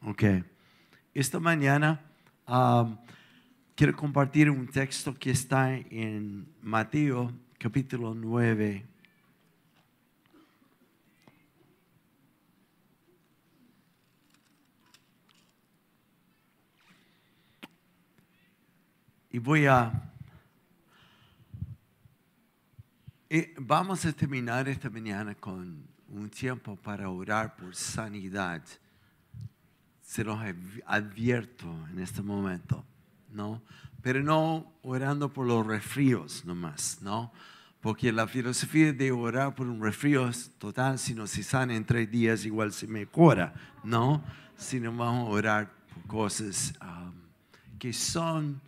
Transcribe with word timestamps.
Ok. 0.00 0.22
Esta 1.12 1.40
mañana 1.40 2.00
um, 2.46 2.96
quiero 3.74 3.96
compartir 3.96 4.48
un 4.48 4.68
texto 4.68 5.12
que 5.12 5.32
está 5.32 5.76
en 5.76 6.46
Mateo 6.62 7.32
capítulo 7.58 8.14
9. 8.14 8.86
Y 19.32 19.38
voy 19.40 19.66
a... 19.66 20.12
eh, 23.28 23.52
vamos 23.58 24.06
a 24.06 24.12
terminar 24.12 24.68
esta 24.68 24.88
mañana 24.88 25.34
con 25.34 25.84
un 26.08 26.30
tiempo 26.30 26.76
para 26.76 27.10
orar 27.10 27.56
por 27.56 27.74
sanidad. 27.74 28.62
Se 30.08 30.24
los 30.24 30.38
adv- 30.38 30.82
advierto 30.86 31.66
en 31.92 31.98
este 31.98 32.22
momento, 32.22 32.82
¿no? 33.30 33.60
Pero 34.00 34.22
no 34.22 34.72
orando 34.80 35.30
por 35.30 35.46
los 35.46 35.66
resfríos 35.66 36.46
nomás, 36.46 37.02
¿no? 37.02 37.30
Porque 37.82 38.10
la 38.10 38.26
filosofía 38.26 38.94
de 38.94 39.12
orar 39.12 39.54
por 39.54 39.66
un 39.66 39.82
resfrío 39.82 40.26
es 40.26 40.50
total, 40.56 40.98
si 40.98 41.14
no 41.14 41.26
se 41.26 41.42
sana 41.42 41.76
en 41.76 41.84
tres 41.84 42.10
días, 42.10 42.46
igual 42.46 42.72
se 42.72 42.86
mejora, 42.86 43.52
¿no? 43.84 44.24
Sino 44.56 44.90
vamos 44.96 45.28
a 45.28 45.30
orar 45.30 45.70
por 45.92 46.02
cosas 46.06 46.72
que 47.78 47.92
son 47.92 48.62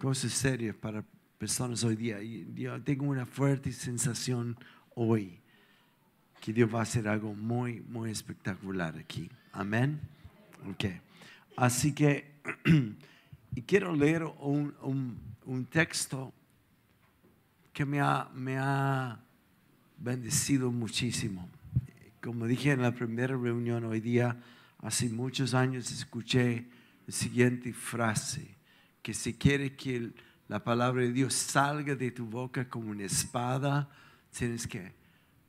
cosas 0.00 0.32
serias 0.32 0.74
para 0.74 1.04
personas 1.36 1.84
hoy 1.84 1.94
día. 1.96 2.22
Yo 2.54 2.82
tengo 2.82 3.04
una 3.04 3.26
fuerte 3.26 3.70
sensación 3.70 4.56
hoy 4.94 5.38
que 6.40 6.54
Dios 6.54 6.74
va 6.74 6.78
a 6.78 6.82
hacer 6.84 7.06
algo 7.06 7.34
muy, 7.34 7.82
muy 7.82 8.10
espectacular 8.10 8.96
aquí. 8.96 9.30
Amén. 9.52 10.00
Ok. 10.66 10.84
Así 11.56 11.92
que, 11.92 12.34
quiero 13.66 13.94
leer 13.94 14.24
un, 14.24 14.74
un- 14.82 15.66
texto 15.66 16.32
que 17.72 17.84
me 17.84 18.00
ha, 18.00 18.28
me 18.34 18.56
ha 18.58 19.20
bendecido 19.98 20.70
muchísimo. 20.70 21.48
Como 22.22 22.46
dije 22.46 22.72
en 22.72 22.82
la 22.82 22.92
primera 22.92 23.36
reunión 23.36 23.84
hoy 23.84 24.00
día, 24.00 24.36
hace 24.78 25.08
muchos 25.08 25.54
años 25.54 25.90
escuché 25.90 26.66
la 27.06 27.12
siguiente 27.12 27.72
frase, 27.72 28.56
que 29.02 29.14
si 29.14 29.34
quiere 29.34 29.74
que 29.76 30.12
la 30.48 30.62
palabra 30.62 31.02
de 31.02 31.12
Dios 31.12 31.34
salga 31.34 31.94
de 31.94 32.10
tu 32.10 32.26
boca 32.26 32.68
como 32.68 32.90
una 32.90 33.04
espada, 33.04 33.88
tienes 34.36 34.66
que 34.66 34.92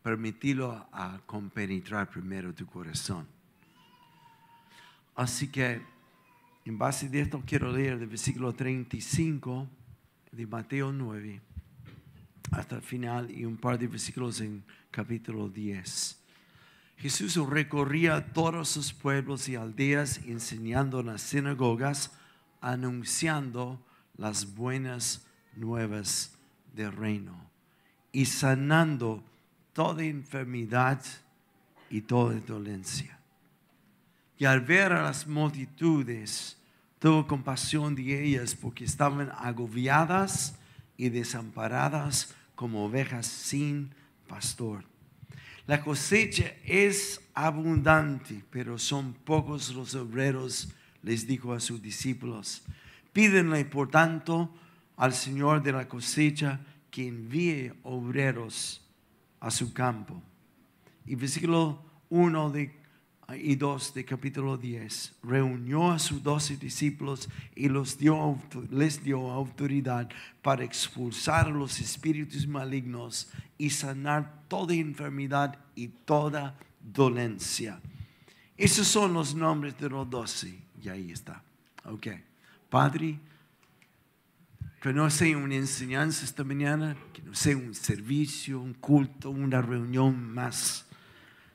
permitirlo 0.02 0.88
a 0.92 1.20
compenetrar 1.26 2.10
primero 2.10 2.54
tu 2.54 2.66
corazón. 2.66 3.28
Así 5.16 5.50
que, 5.50 5.82
en 6.66 6.78
base 6.78 7.10
de 7.10 7.22
esto, 7.22 7.42
quiero 7.46 7.72
leer 7.72 8.00
del 8.00 8.10
versículo 8.10 8.54
35 8.54 9.68
de 10.32 10.48
Mateo 10.48 10.92
9 10.92 11.42
hasta 12.52 12.76
el 12.76 12.82
final 12.82 13.30
y 13.32 13.46
un 13.46 13.58
par 13.58 13.78
de 13.78 13.88
versículos 13.88 14.42
en 14.42 14.64
capítulo 14.92 15.50
10. 15.50 16.20
Jesús 16.98 17.36
recorría 17.48 18.34
todos 18.34 18.70
sus 18.70 18.92
pueblos 18.92 19.48
y 19.48 19.56
aldeas 19.56 20.20
enseñando 20.26 21.00
en 21.00 21.08
las 21.08 21.22
sinagogas, 21.22 22.12
anunciando 22.60 23.80
las 24.18 24.56
buenas 24.56 25.26
nuevas 25.56 26.36
del 26.74 26.92
reino 26.92 27.50
y 28.12 28.26
sanando 28.26 29.24
toda 29.74 30.04
enfermedad 30.04 31.02
y 31.90 32.02
toda 32.02 32.40
dolencia. 32.42 33.19
Y 34.40 34.46
al 34.46 34.62
ver 34.62 34.94
a 34.94 35.04
las 35.04 35.28
multitudes, 35.28 36.58
tuvo 36.98 37.28
compasión 37.28 37.94
de 37.94 38.24
ellas 38.24 38.56
porque 38.56 38.86
estaban 38.86 39.32
agobiadas 39.38 40.56
y 40.96 41.10
desamparadas 41.10 42.34
como 42.56 42.86
ovejas 42.86 43.28
sin 43.28 43.94
pastor. 44.28 44.86
La 45.68 45.84
cosecha 45.84 46.54
es 46.64 47.22
abundante, 47.34 48.42
pero 48.50 48.80
son 48.80 49.14
pocos 49.14 49.76
los 49.76 49.94
obreros, 49.94 50.70
les 51.04 51.28
dijo 51.28 51.54
a 51.54 51.60
sus 51.60 51.82
discípulos. 51.82 52.64
Pídenle, 53.12 53.66
por 53.66 53.90
tanto, 53.90 54.56
al 54.96 55.14
Señor 55.14 55.62
de 55.62 55.74
la 55.74 55.90
cosecha 55.90 56.62
que 56.92 57.10
envíe 57.10 57.74
obreros 57.84 58.82
a 59.42 59.52
su 59.52 59.74
campo. 59.74 60.24
Y 61.06 61.16
versículo 61.16 61.84
1 62.10 62.52
de, 62.52 62.79
y 63.36 63.56
2 63.56 63.94
de 63.94 64.06
capítulo 64.06 64.58
10. 64.58 65.16
Reunió 65.24 65.92
a 65.92 66.00
sus 66.00 66.24
doce 66.24 66.58
discípulos 66.58 67.30
y 67.56 67.70
los 67.70 67.98
dio, 67.98 68.40
les 68.72 69.04
dio 69.04 69.32
autoridad 69.32 70.10
para 70.42 70.64
expulsar 70.64 71.48
los 71.50 71.80
espíritus 71.80 72.48
malignos 72.48 73.30
y 73.58 73.70
sanar 73.70 74.44
toda 74.48 74.74
enfermedad 74.74 75.58
y 75.76 75.88
toda 75.88 76.58
dolencia. 76.82 77.80
Esos 78.58 78.88
son 78.88 79.14
los 79.14 79.36
nombres 79.36 79.78
de 79.78 79.90
los 79.90 80.10
doce. 80.10 80.60
Y 80.82 80.90
ahí 80.90 81.12
está. 81.12 81.44
Ok. 81.86 82.08
Padre, 82.70 83.20
que 84.82 84.94
no 84.94 85.10
sea 85.10 85.38
una 85.38 85.56
enseñanza 85.56 86.24
esta 86.24 86.44
mañana, 86.44 86.96
que 87.14 87.22
no 87.22 87.36
sea 87.36 87.58
un 87.58 87.74
servicio, 87.74 88.62
un 88.62 88.74
culto, 88.74 89.30
una 89.30 89.62
reunión 89.62 90.34
más, 90.34 90.86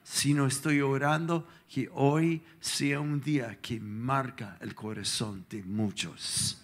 sino 0.03 0.47
estoy 0.47 0.81
orando 0.81 1.47
que 1.69 1.89
hoy 1.93 2.43
sea 2.61 3.01
un 3.01 3.21
día 3.21 3.61
que 3.61 3.81
marca 3.81 4.59
el 4.61 4.75
corazón 4.75 5.45
de 5.49 5.63
muchos. 5.63 6.61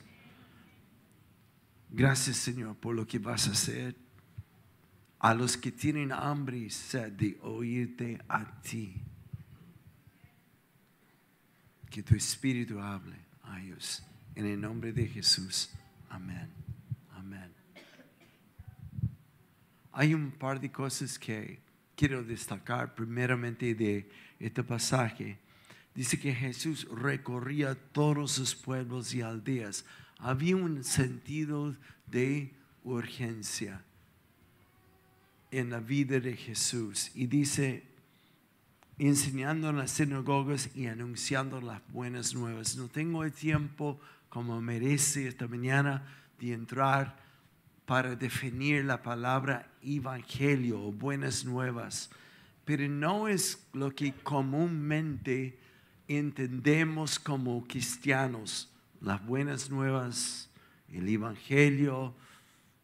Gracias 1.91 2.37
Señor 2.37 2.77
por 2.77 2.95
lo 2.95 3.07
que 3.07 3.19
vas 3.19 3.49
a 3.49 3.53
hacer 3.53 3.97
a 5.21 5.35
los 5.35 5.57
que 5.57 5.71
tienen 5.71 6.13
hambre 6.13 6.59
y 6.59 6.71
sed 6.71 7.13
de 7.13 7.39
oírte 7.43 8.19
a 8.29 8.61
ti. 8.63 8.95
Que 11.91 12.03
tu 12.03 12.15
espíritu 12.15 12.81
hable 12.81 13.17
a 13.43 13.61
ellos. 13.61 14.03
En 14.35 14.47
el 14.47 14.61
nombre 14.61 14.93
de 14.93 15.07
Jesús. 15.07 15.71
Amén. 16.09 16.49
Amén. 17.13 17.53
Hay 19.93 20.15
un 20.15 20.31
par 20.31 20.59
de 20.59 20.71
cosas 20.73 21.19
que 21.19 21.61
quiero 22.01 22.25
destacar 22.25 22.95
primeramente 22.95 23.75
de 23.75 24.09
este 24.39 24.65
pasaje. 24.65 25.37
Dice 25.95 26.19
que 26.19 26.35
Jesús 26.35 26.89
recorría 26.91 27.75
todos 27.75 28.33
sus 28.33 28.55
pueblos 28.55 29.13
y 29.13 29.21
aldeas. 29.21 29.85
Había 30.17 30.57
un 30.57 30.83
sentido 30.83 31.77
de 32.07 32.55
urgencia 32.85 33.85
en 35.51 35.69
la 35.69 35.81
vida 35.81 36.21
de 36.21 36.35
Jesús. 36.39 37.11
Y 37.15 37.27
dice, 37.27 37.85
enseñando 38.97 39.69
en 39.69 39.77
las 39.77 39.91
sinagogas 39.91 40.75
y 40.75 40.87
anunciando 40.87 41.61
las 41.61 41.87
buenas 41.93 42.35
nuevas. 42.35 42.77
No 42.77 42.89
tengo 42.89 43.25
el 43.25 43.33
tiempo 43.33 44.01
como 44.31 44.59
merece 44.63 45.29
esta 45.29 45.47
mañana 45.47 46.07
de 46.39 46.55
entrar 46.55 47.19
para 47.85 48.17
definir 48.17 48.87
la 48.87 49.03
palabra 49.03 49.70
evangelio 49.83 50.83
o 50.83 50.93
buenas 50.93 51.45
nuevas, 51.45 52.11
pero 52.65 52.89
no 52.89 53.29
es 53.29 53.67
lo 53.73 53.91
que 53.91 54.13
comúnmente 54.13 55.59
entendemos 56.09 57.19
como 57.19 57.67
cristianos, 57.67 58.69
las 59.01 59.25
buenas 59.25 59.71
nuevas, 59.71 60.51
el 60.89 61.09
evangelio, 61.09 62.15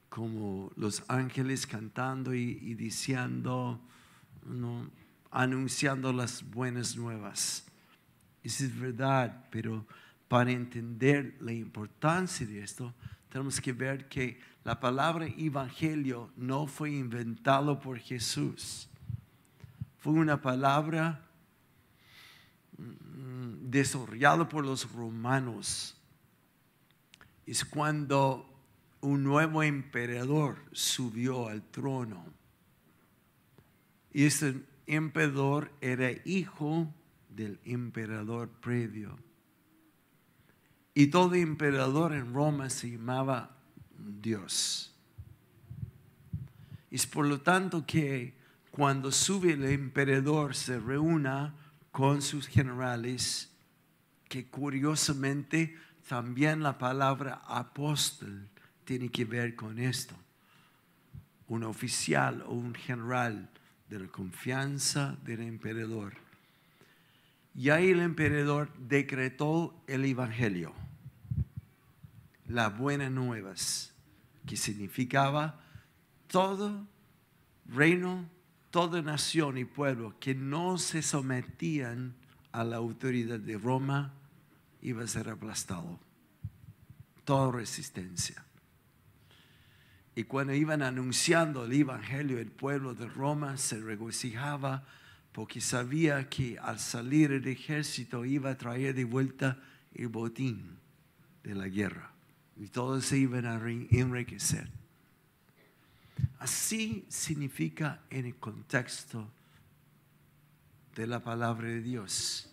como 0.08 0.72
los 0.76 1.02
ángeles 1.08 1.66
cantando 1.66 2.34
y, 2.34 2.74
diciendo, 2.74 3.80
anunciando 5.30 6.12
las 6.12 6.48
buenas 6.48 6.96
nuevas. 6.96 7.66
Eso 8.42 8.64
es 8.64 8.78
verdad, 8.78 9.46
pero 9.50 9.86
para 10.28 10.52
entender 10.52 11.36
la 11.40 11.52
importancia 11.52 12.46
de 12.46 12.62
esto, 12.62 12.94
tenemos 13.28 13.60
que 13.60 13.72
ver 13.72 14.08
que 14.08 14.38
la 14.66 14.80
palabra 14.80 15.28
evangelio 15.28 16.32
no 16.34 16.66
fue 16.66 16.90
inventado 16.90 17.78
por 17.78 18.00
Jesús. 18.00 18.88
Fue 19.98 20.14
una 20.14 20.42
palabra 20.42 21.24
mm, 22.76 23.70
desarrollada 23.70 24.48
por 24.48 24.64
los 24.64 24.90
romanos. 24.90 25.96
Es 27.46 27.64
cuando 27.64 28.44
un 29.00 29.22
nuevo 29.22 29.62
emperador 29.62 30.58
subió 30.72 31.46
al 31.46 31.62
trono. 31.62 32.24
Y 34.12 34.24
ese 34.24 34.64
emperador 34.88 35.70
era 35.80 36.10
hijo 36.24 36.92
del 37.28 37.60
emperador 37.62 38.48
previo. 38.48 39.16
Y 40.92 41.06
todo 41.06 41.36
emperador 41.36 42.14
en 42.14 42.34
Roma 42.34 42.68
se 42.68 42.90
llamaba 42.90 43.55
Dios. 43.98 44.92
Es 46.90 47.06
por 47.06 47.26
lo 47.26 47.40
tanto 47.40 47.84
que 47.86 48.34
cuando 48.70 49.10
sube 49.10 49.52
el 49.52 49.64
emperador 49.64 50.54
se 50.54 50.78
reúna 50.78 51.54
con 51.92 52.22
sus 52.22 52.46
generales 52.46 53.50
que 54.28 54.46
curiosamente 54.48 55.76
también 56.08 56.62
la 56.62 56.78
palabra 56.78 57.42
apóstol 57.46 58.48
tiene 58.84 59.08
que 59.08 59.24
ver 59.24 59.56
con 59.56 59.78
esto. 59.78 60.14
Un 61.48 61.64
oficial 61.64 62.42
o 62.42 62.52
un 62.52 62.74
general 62.74 63.48
de 63.88 64.00
la 64.00 64.08
confianza 64.08 65.16
del 65.24 65.42
emperador. 65.42 66.14
Y 67.54 67.70
ahí 67.70 67.90
el 67.90 68.00
emperador 68.00 68.70
decretó 68.76 69.74
el 69.86 70.04
evangelio, 70.04 70.74
las 72.48 72.76
buenas 72.76 73.10
nuevas, 73.10 73.94
que 74.46 74.56
significaba 74.56 75.60
todo 76.28 76.86
reino, 77.66 78.28
toda 78.70 79.02
nación 79.02 79.58
y 79.58 79.64
pueblo 79.64 80.14
que 80.20 80.34
no 80.34 80.78
se 80.78 81.02
sometían 81.02 82.14
a 82.52 82.64
la 82.64 82.76
autoridad 82.76 83.38
de 83.38 83.58
Roma 83.58 84.12
iba 84.82 85.02
a 85.02 85.08
ser 85.08 85.28
aplastado. 85.28 85.98
Toda 87.24 87.50
resistencia. 87.50 88.44
Y 90.14 90.24
cuando 90.24 90.54
iban 90.54 90.80
anunciando 90.82 91.64
el 91.64 91.72
Evangelio, 91.72 92.38
el 92.38 92.50
pueblo 92.50 92.94
de 92.94 93.06
Roma 93.06 93.56
se 93.58 93.80
regocijaba 93.80 94.84
porque 95.32 95.60
sabía 95.60 96.30
que 96.30 96.58
al 96.58 96.78
salir 96.78 97.32
el 97.32 97.46
ejército 97.46 98.24
iba 98.24 98.50
a 98.50 98.56
traer 98.56 98.94
de 98.94 99.04
vuelta 99.04 99.58
el 99.92 100.08
botín 100.08 100.78
de 101.42 101.54
la 101.54 101.68
guerra. 101.68 102.15
Y 102.56 102.68
todos 102.68 103.04
se 103.04 103.18
iban 103.18 103.46
a 103.46 103.54
enriquecer. 103.54 104.70
Así 106.38 107.04
significa 107.08 108.00
en 108.10 108.26
el 108.26 108.36
contexto 108.36 109.28
de 110.94 111.06
la 111.06 111.22
palabra 111.22 111.68
de 111.68 111.80
Dios. 111.80 112.50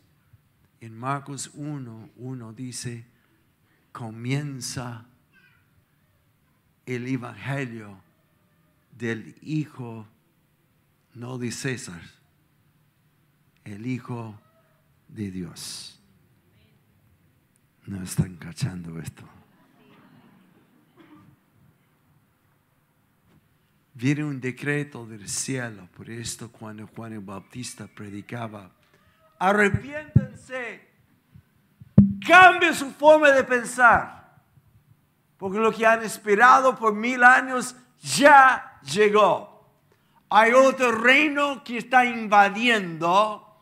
En 0.81 0.97
Marcos 0.97 1.51
1, 1.53 2.09
1 2.17 2.53
dice, 2.53 3.05
comienza 3.91 5.05
el 6.85 7.07
Evangelio 7.07 8.01
del 8.97 9.35
Hijo, 9.41 10.07
no 11.13 11.37
de 11.37 11.51
César, 11.51 12.01
el 13.63 13.85
Hijo 13.85 14.37
de 15.07 15.31
Dios. 15.31 15.99
No 17.85 18.01
están 18.03 18.35
cachando 18.35 18.99
esto. 18.99 19.27
Viene 23.95 24.23
un 24.23 24.41
decreto 24.41 25.05
del 25.05 25.29
cielo, 25.29 25.87
por 25.95 26.09
esto 26.09 26.51
cuando 26.51 26.87
Juan 26.87 27.13
el 27.13 27.19
Bautista 27.19 27.85
predicaba, 27.87 28.71
arrepiéntense, 29.37 30.89
cambien 32.25 32.73
su 32.73 32.89
forma 32.91 33.29
de 33.29 33.43
pensar, 33.43 34.41
porque 35.37 35.59
lo 35.59 35.71
que 35.71 35.85
han 35.85 36.01
esperado 36.01 36.75
por 36.75 36.95
mil 36.95 37.23
años 37.23 37.75
ya 38.01 38.79
llegó. 38.81 39.69
Hay 40.29 40.53
otro 40.53 40.91
reino 40.91 41.63
que 41.63 41.77
está 41.77 42.03
invadiendo 42.03 43.52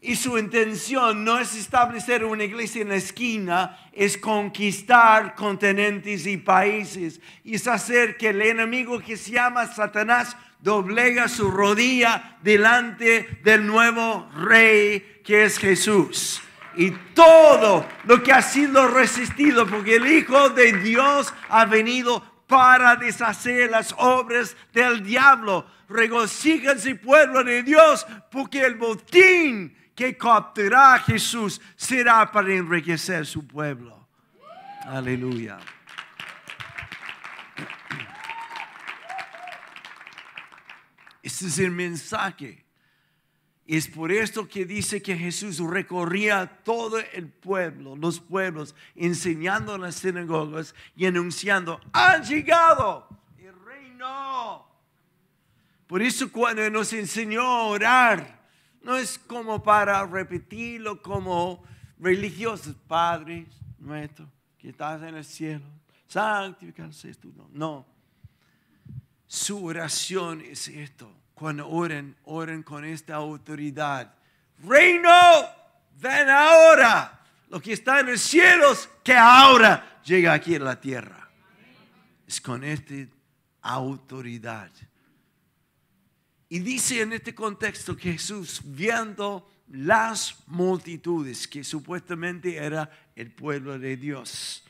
y 0.00 0.14
su 0.14 0.38
intención 0.38 1.24
no 1.24 1.40
es 1.40 1.56
establecer 1.56 2.24
una 2.24 2.44
iglesia 2.44 2.82
en 2.82 2.90
la 2.90 2.94
esquina, 2.94 3.76
es 3.92 4.16
conquistar 4.16 5.34
continentes 5.34 6.24
y 6.26 6.36
países. 6.36 7.20
Y 7.42 7.56
es 7.56 7.66
hacer 7.66 8.16
que 8.16 8.28
el 8.28 8.40
enemigo 8.42 9.00
que 9.00 9.16
se 9.16 9.32
llama 9.32 9.66
Satanás 9.66 10.36
doblega 10.60 11.26
su 11.28 11.50
rodilla 11.50 12.36
delante 12.42 13.40
del 13.42 13.66
nuevo 13.66 14.30
rey 14.36 15.20
que 15.24 15.44
es 15.44 15.58
Jesús. 15.58 16.42
Y 16.76 16.92
todo 17.12 17.84
lo 18.04 18.22
que 18.22 18.32
ha 18.32 18.42
sido 18.42 18.86
resistido, 18.86 19.66
porque 19.66 19.96
el 19.96 20.06
Hijo 20.06 20.50
de 20.50 20.74
Dios 20.74 21.34
ha 21.48 21.64
venido 21.64 22.22
para 22.46 22.94
deshacer 22.94 23.68
las 23.70 23.92
obras 23.98 24.56
del 24.72 25.02
diablo. 25.02 25.66
Regocíjense 25.88 26.94
pueblo 26.94 27.42
de 27.42 27.64
Dios, 27.64 28.06
porque 28.30 28.64
el 28.64 28.76
botín 28.76 29.76
que 29.98 30.16
capturará 30.16 30.94
a 30.94 30.98
Jesús 31.00 31.60
será 31.74 32.30
para 32.30 32.54
enriquecer 32.54 33.26
su 33.26 33.44
pueblo. 33.44 34.06
Aleluya. 34.84 35.58
Este 41.20 41.46
es 41.46 41.58
el 41.58 41.72
mensaje. 41.72 42.64
Es 43.66 43.88
por 43.88 44.12
esto 44.12 44.48
que 44.48 44.64
dice 44.64 45.02
que 45.02 45.16
Jesús 45.16 45.58
recorría 45.58 46.46
todo 46.62 47.00
el 47.00 47.28
pueblo, 47.28 47.96
los 47.96 48.20
pueblos, 48.20 48.76
enseñando 48.94 49.74
en 49.74 49.80
las 49.80 49.96
sinagogas 49.96 50.76
y 50.94 51.06
anunciando, 51.06 51.80
han 51.92 52.22
llegado 52.22 53.08
el 53.36 53.52
reino. 53.66 54.64
Por 55.88 56.02
eso 56.02 56.30
cuando 56.30 56.70
nos 56.70 56.92
enseñó 56.92 57.42
a 57.42 57.62
orar, 57.64 58.37
no 58.82 58.96
es 58.96 59.18
como 59.18 59.62
para 59.62 60.04
repetirlo 60.06 61.02
como 61.02 61.64
religiosos, 61.98 62.74
Padre 62.86 63.46
nuestro, 63.78 64.30
que 64.58 64.70
estás 64.70 65.02
en 65.02 65.14
el 65.14 65.24
cielo, 65.24 65.64
santificado 66.06 66.92
seas 66.92 67.18
tu 67.18 67.28
nombre. 67.32 67.58
No. 67.58 67.86
Su 69.26 69.64
oración 69.64 70.40
es 70.40 70.68
esto. 70.68 71.12
Cuando 71.34 71.68
oren, 71.68 72.16
oren 72.24 72.62
con 72.62 72.84
esta 72.84 73.14
autoridad. 73.14 74.14
Reino, 74.64 75.10
ven 76.00 76.28
ahora. 76.28 77.20
Lo 77.50 77.60
que 77.60 77.72
está 77.72 78.00
en 78.00 78.06
los 78.06 78.20
cielos, 78.20 78.88
que 79.04 79.14
ahora 79.14 80.00
llega 80.04 80.32
aquí 80.32 80.56
a 80.56 80.60
la 80.60 80.80
tierra. 80.80 81.28
Es 82.26 82.40
con 82.40 82.64
esta 82.64 82.94
autoridad. 83.62 84.70
Y 86.48 86.60
dice 86.60 87.02
en 87.02 87.12
este 87.12 87.34
contexto 87.34 87.96
que 87.96 88.12
Jesús, 88.12 88.60
viendo 88.64 89.50
las 89.68 90.36
multitudes, 90.46 91.46
que 91.46 91.62
supuestamente 91.62 92.56
era 92.56 92.90
el 93.14 93.30
pueblo 93.30 93.78
de 93.78 93.96
Dios, 93.96 94.64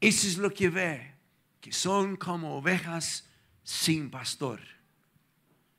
eso 0.00 0.28
es 0.28 0.38
lo 0.38 0.52
que 0.52 0.68
ve, 0.68 1.14
que 1.60 1.72
son 1.72 2.16
como 2.16 2.56
ovejas 2.56 3.28
sin 3.64 4.10
pastor. 4.10 4.60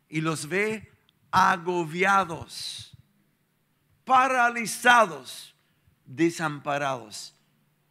Y 0.10 0.20
los 0.20 0.50
ve 0.50 0.92
agobiados, 1.32 2.92
paralizados, 4.04 5.56
desamparados, 6.06 7.34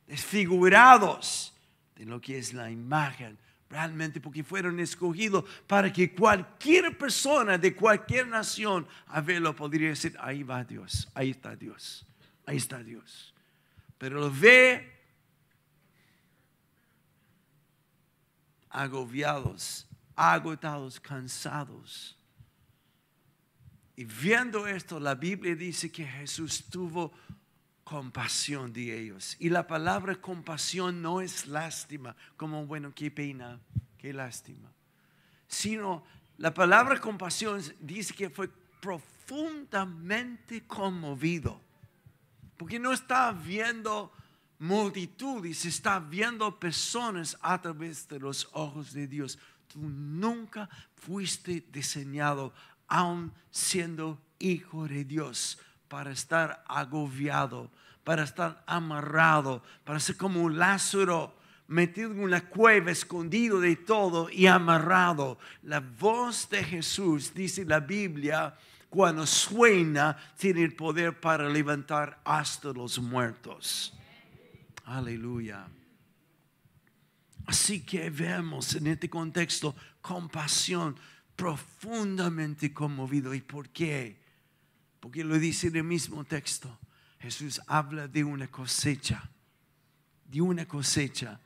desfigurados 0.06 1.54
de 1.96 2.04
lo 2.04 2.20
que 2.20 2.38
es 2.38 2.52
la 2.52 2.70
imagen 2.70 3.38
realmente 3.74 4.20
porque 4.20 4.44
fueron 4.44 4.78
escogidos 4.78 5.44
para 5.66 5.92
que 5.92 6.14
cualquier 6.14 6.96
persona 6.96 7.58
de 7.58 7.74
cualquier 7.74 8.28
nación 8.28 8.86
a 9.08 9.20
verlo 9.20 9.56
podría 9.56 9.88
decir, 9.88 10.16
ahí 10.20 10.44
va 10.44 10.62
Dios, 10.62 11.08
ahí 11.12 11.30
está 11.30 11.56
Dios, 11.56 12.06
ahí 12.46 12.56
está 12.56 12.84
Dios. 12.84 13.34
Pero 13.98 14.20
lo 14.20 14.30
ve 14.30 14.92
agobiados, 18.70 19.88
agotados, 20.14 21.00
cansados. 21.00 22.16
Y 23.96 24.04
viendo 24.04 24.68
esto, 24.68 25.00
la 25.00 25.16
Biblia 25.16 25.56
dice 25.56 25.90
que 25.90 26.06
Jesús 26.06 26.64
tuvo 26.70 27.12
compasión 27.84 28.72
de 28.72 28.98
ellos. 28.98 29.36
Y 29.38 29.50
la 29.50 29.66
palabra 29.66 30.16
compasión 30.16 31.02
no 31.02 31.20
es 31.20 31.46
lástima, 31.46 32.16
como 32.36 32.66
bueno, 32.66 32.92
qué 32.94 33.10
pena, 33.10 33.60
qué 33.98 34.12
lástima. 34.12 34.72
Sino 35.46 36.02
la 36.38 36.52
palabra 36.52 37.00
compasión 37.00 37.62
dice 37.78 38.14
que 38.14 38.30
fue 38.30 38.48
profundamente 38.80 40.66
conmovido. 40.66 41.60
Porque 42.56 42.78
no 42.78 42.92
está 42.92 43.32
viendo 43.32 44.12
multitudes, 44.58 45.64
está 45.66 45.98
viendo 46.00 46.58
personas 46.58 47.36
a 47.42 47.60
través 47.60 48.08
de 48.08 48.18
los 48.18 48.48
ojos 48.52 48.92
de 48.92 49.06
Dios. 49.06 49.38
Tú 49.68 49.80
nunca 49.80 50.68
fuiste 50.96 51.66
diseñado, 51.70 52.54
aun 52.88 53.32
siendo 53.50 54.20
hijo 54.38 54.88
de 54.88 55.04
Dios 55.04 55.58
para 55.88 56.10
estar 56.10 56.64
agobiado, 56.68 57.70
para 58.04 58.24
estar 58.24 58.62
amarrado, 58.66 59.62
para 59.84 60.00
ser 60.00 60.16
como 60.16 60.42
un 60.42 60.58
Lázaro 60.58 61.34
metido 61.66 62.10
en 62.12 62.20
una 62.20 62.48
cueva, 62.48 62.90
escondido 62.90 63.60
de 63.60 63.76
todo 63.76 64.28
y 64.30 64.46
amarrado. 64.46 65.38
La 65.62 65.80
voz 65.80 66.48
de 66.50 66.62
Jesús, 66.62 67.32
dice 67.34 67.64
la 67.64 67.80
Biblia, 67.80 68.54
cuando 68.90 69.26
suena, 69.26 70.16
tiene 70.38 70.62
el 70.62 70.74
poder 70.74 71.18
para 71.20 71.48
levantar 71.48 72.20
hasta 72.24 72.72
los 72.72 72.98
muertos. 72.98 73.92
Aleluya. 74.84 75.66
Así 77.46 77.80
que 77.80 78.10
vemos 78.10 78.74
en 78.74 78.86
este 78.86 79.10
contexto 79.10 79.74
compasión 80.00 80.96
profundamente 81.36 82.72
conmovido. 82.72 83.34
¿Y 83.34 83.40
por 83.40 83.68
qué? 83.70 84.23
Porque 85.04 85.22
lo 85.22 85.38
dice 85.38 85.66
en 85.66 85.76
el 85.76 85.84
mismo 85.84 86.24
texto. 86.24 86.78
Jesús 87.20 87.60
habla 87.66 88.08
de 88.08 88.24
una 88.24 88.50
cosecha, 88.50 89.30
de 90.24 90.40
una 90.40 90.66
cosecha. 90.66 91.38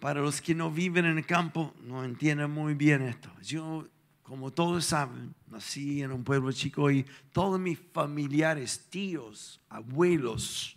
Para 0.00 0.20
los 0.20 0.42
que 0.42 0.52
no 0.52 0.68
viven 0.68 1.04
en 1.04 1.18
el 1.18 1.24
campo, 1.24 1.76
no 1.84 2.02
entienden 2.02 2.50
muy 2.50 2.74
bien 2.74 3.02
esto. 3.02 3.30
Yo, 3.40 3.86
como 4.24 4.50
todos 4.50 4.84
saben, 4.84 5.32
nací 5.46 6.02
en 6.02 6.10
un 6.10 6.24
pueblo 6.24 6.50
chico 6.50 6.90
y 6.90 7.06
todos 7.30 7.60
mis 7.60 7.78
familiares, 7.92 8.88
tíos, 8.90 9.60
abuelos, 9.68 10.76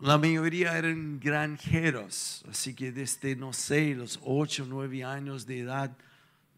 la 0.00 0.16
mayoría 0.16 0.78
eran 0.78 1.20
granjeros, 1.20 2.42
así 2.48 2.72
que 2.72 2.90
desde, 2.90 3.36
no 3.36 3.52
sé, 3.52 3.94
los 3.94 4.18
8 4.24 4.62
o 4.62 4.66
9 4.66 5.04
años 5.04 5.44
de 5.44 5.60
edad, 5.60 5.94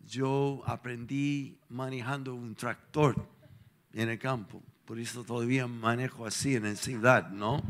yo 0.07 0.63
aprendí 0.65 1.59
manejando 1.69 2.37
un 2.37 2.55
tractor 2.55 3.34
en 3.95 4.09
el 4.09 4.19
campo. 4.19 4.63
Por 4.85 4.99
eso 4.99 5.25
todavía 5.25 5.67
manejo 5.67 6.27
así 6.27 6.57
en 6.57 6.65
la 6.65 6.75
ciudad, 6.75 7.31
¿no? 7.31 7.63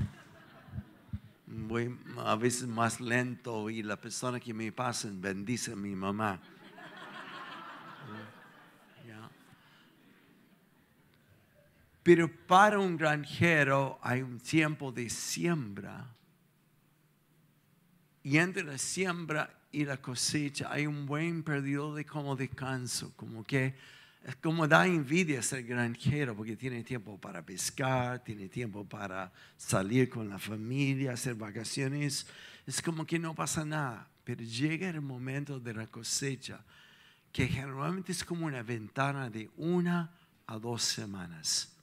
Voy 1.47 1.97
a 2.19 2.35
veces 2.35 2.67
más 2.67 3.01
lento 3.01 3.71
y 3.71 3.83
la 3.83 4.01
persona 4.01 4.41
que 4.41 4.53
me 4.53 4.73
pasen 4.73 5.21
bendice 5.21 5.73
a 5.73 5.77
mi 5.77 5.95
mamá. 5.95 6.41
Pero 12.05 12.31
para 12.47 12.79
un 12.79 12.99
granjero 12.99 13.99
hay 14.03 14.21
un 14.21 14.39
tiempo 14.39 14.93
de 14.93 15.09
siembra. 15.09 16.07
Y 18.23 18.37
entre 18.37 18.63
la 18.63 18.77
siembra 18.77 19.59
y 19.73 19.87
la 19.87 19.97
cosecha 19.97 20.71
hay 20.71 20.87
un 20.87 21.07
buen 21.07 21.43
periodo 21.43 21.95
de 21.95 22.05
como 22.05 22.37
descanso, 22.37 23.15
como 23.17 23.43
que 23.43 23.75
es 24.25 24.37
como 24.37 24.67
da 24.67 24.87
envidia 24.87 25.43
ser 25.43 25.65
granjero 25.65 26.35
porque 26.35 26.57
tiene 26.57 26.83
tiempo 26.83 27.21
para 27.21 27.45
pescar, 27.45 28.25
tiene 28.25 28.49
tiempo 28.49 28.83
para 28.89 29.31
salir 29.59 30.09
con 30.09 30.31
la 30.31 30.39
familia, 30.39 31.13
hacer 31.13 31.35
vacaciones. 31.35 32.27
Es 32.67 32.81
como 32.81 33.05
que 33.07 33.19
no 33.19 33.35
pasa 33.35 33.67
nada, 33.67 34.09
pero 34.25 34.43
llega 34.43 34.89
el 34.89 35.03
momento 35.03 35.61
de 35.61 35.75
la 35.75 35.87
cosecha, 35.87 36.65
que 37.33 37.47
generalmente 37.47 38.13
es 38.13 38.25
como 38.25 38.47
una 38.47 38.63
ventana 38.63 39.29
de 39.29 39.51
una 39.59 40.11
a 40.47 40.59
dos 40.59 40.83
semanas. 40.83 41.77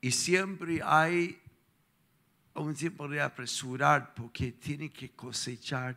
Y 0.00 0.10
siempre 0.10 0.80
hay 0.82 1.40
un 2.52 2.74
tiempo 2.74 3.06
de 3.06 3.20
apresurar 3.20 4.12
porque 4.12 4.50
tiene 4.50 4.90
que 4.90 5.10
cosechar 5.12 5.96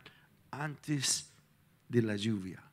antes 0.52 1.32
de 1.88 2.02
la 2.02 2.14
lluvia. 2.14 2.67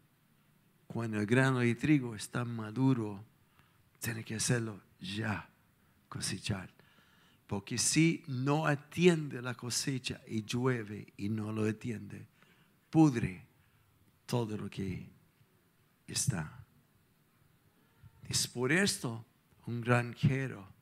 Cuando 0.87 1.19
el 1.19 1.25
grano 1.25 1.59
de 1.59 1.75
trigo 1.75 2.15
está 2.15 2.45
maduro, 2.45 3.23
tiene 3.99 4.23
que 4.23 4.35
hacerlo 4.35 4.79
ya, 4.99 5.49
cosechar. 6.09 6.69
Porque 7.47 7.77
si 7.77 8.23
no 8.27 8.65
atiende 8.65 9.41
la 9.41 9.53
cosecha 9.53 10.21
y 10.27 10.43
llueve 10.43 11.13
y 11.17 11.29
no 11.29 11.51
lo 11.51 11.67
atiende, 11.67 12.25
pudre 12.89 13.45
todo 14.25 14.57
lo 14.57 14.69
que 14.69 15.07
está. 16.07 16.65
Es 18.27 18.47
por 18.47 18.71
esto 18.71 19.23
un 19.67 19.81
granjero 19.81 20.75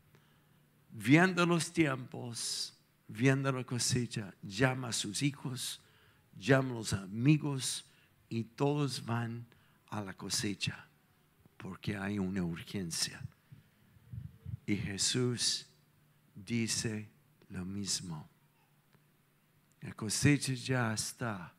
viendo 0.93 1.45
los 1.45 1.73
tiempos, 1.73 2.73
viendo 3.07 3.51
la 3.51 3.63
cosecha, 3.63 4.33
llama 4.41 4.89
a 4.89 4.93
sus 4.93 5.21
hijos, 5.23 5.81
llama 6.39 6.71
a 6.71 6.73
los 6.75 6.93
amigos 6.93 7.85
y 8.29 8.43
todos 8.43 9.05
van 9.05 9.45
a 9.93 10.01
la 10.03 10.13
cosecha 10.13 10.87
porque 11.57 11.95
hay 11.95 12.17
una 12.17 12.43
urgencia. 12.43 13.21
Y 14.65 14.75
Jesús 14.75 15.67
dice 16.33 17.09
lo 17.49 17.63
mismo. 17.63 18.27
La 19.81 19.93
cosecha 19.93 20.53
ya 20.53 20.93
está. 20.93 21.53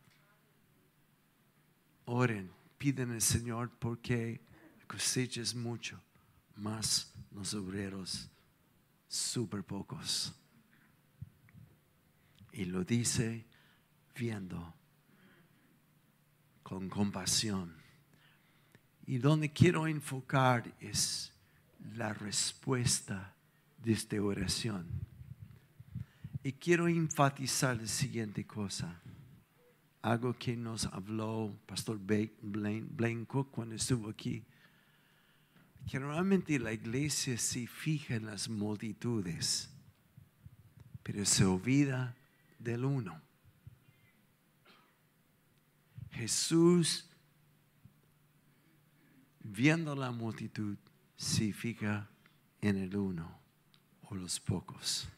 Oren, 2.07 2.50
piden 2.76 3.12
al 3.12 3.23
Señor 3.23 3.71
porque 3.79 4.41
la 4.81 4.87
cosecha 4.87 5.41
es 5.41 5.55
mucho, 5.55 6.03
más 6.57 7.14
los 7.31 7.55
obreros 7.55 8.29
súper 9.07 9.62
pocos. 9.62 10.35
Y 12.53 12.64
lo 12.64 12.85
dice 12.85 13.47
viendo 14.17 14.75
con 16.64 16.88
compasión. 16.88 17.84
Y 19.06 19.18
donde 19.18 19.52
quiero 19.52 19.87
enfocar 19.87 20.75
es 20.80 21.32
la 21.94 22.14
respuesta 22.14 23.34
de 23.82 23.92
esta 23.92 24.20
oración. 24.23 24.87
Y 26.42 26.52
quiero 26.52 26.88
enfatizar 26.88 27.76
la 27.76 27.87
siguiente 27.87 28.46
cosa. 28.46 29.00
Algo 30.02 30.34
que 30.34 30.56
nos 30.56 30.87
habló 30.87 31.58
Pastor 31.66 31.99
Blaine 31.99 33.26
Cook 33.26 33.50
cuando 33.50 33.75
estuvo 33.75 34.11
aquí 34.11 34.44
Generalmente 35.87 36.58
la 36.58 36.73
iglesia 36.73 37.37
se 37.37 37.66
fija 37.66 38.14
en 38.14 38.26
las 38.26 38.49
multitudes, 38.49 39.68
pero 41.02 41.25
se 41.26 41.44
olvida 41.44 42.16
del 42.58 42.84
uno. 42.84 43.20
Jesús, 46.11 47.11
viendo 49.45 49.95
la 49.95 50.11
multitud, 50.11 50.77
se 51.17 51.53
fija 51.53 52.11
en 52.61 52.77
el 52.77 52.97
uno 52.97 53.39
o 54.03 54.17
los 54.17 54.41
pocos. 54.41 55.09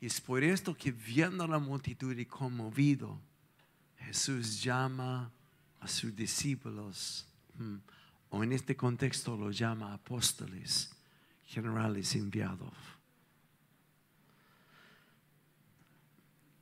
Y 0.00 0.06
es 0.06 0.20
por 0.20 0.44
esto 0.44 0.76
que 0.76 0.92
viendo 0.92 1.48
la 1.48 1.58
multitud 1.58 2.16
y 2.16 2.26
conmovido, 2.26 3.18
Jesús 3.96 4.62
llama 4.62 5.32
a 5.80 5.88
sus 5.88 6.14
discípulos 6.14 7.26
Mm. 7.58 7.76
o 8.30 8.42
en 8.42 8.52
este 8.52 8.76
contexto 8.76 9.36
lo 9.36 9.50
llama 9.50 9.94
apóstoles, 9.94 10.90
generales 11.46 12.14
enviados. 12.16 12.74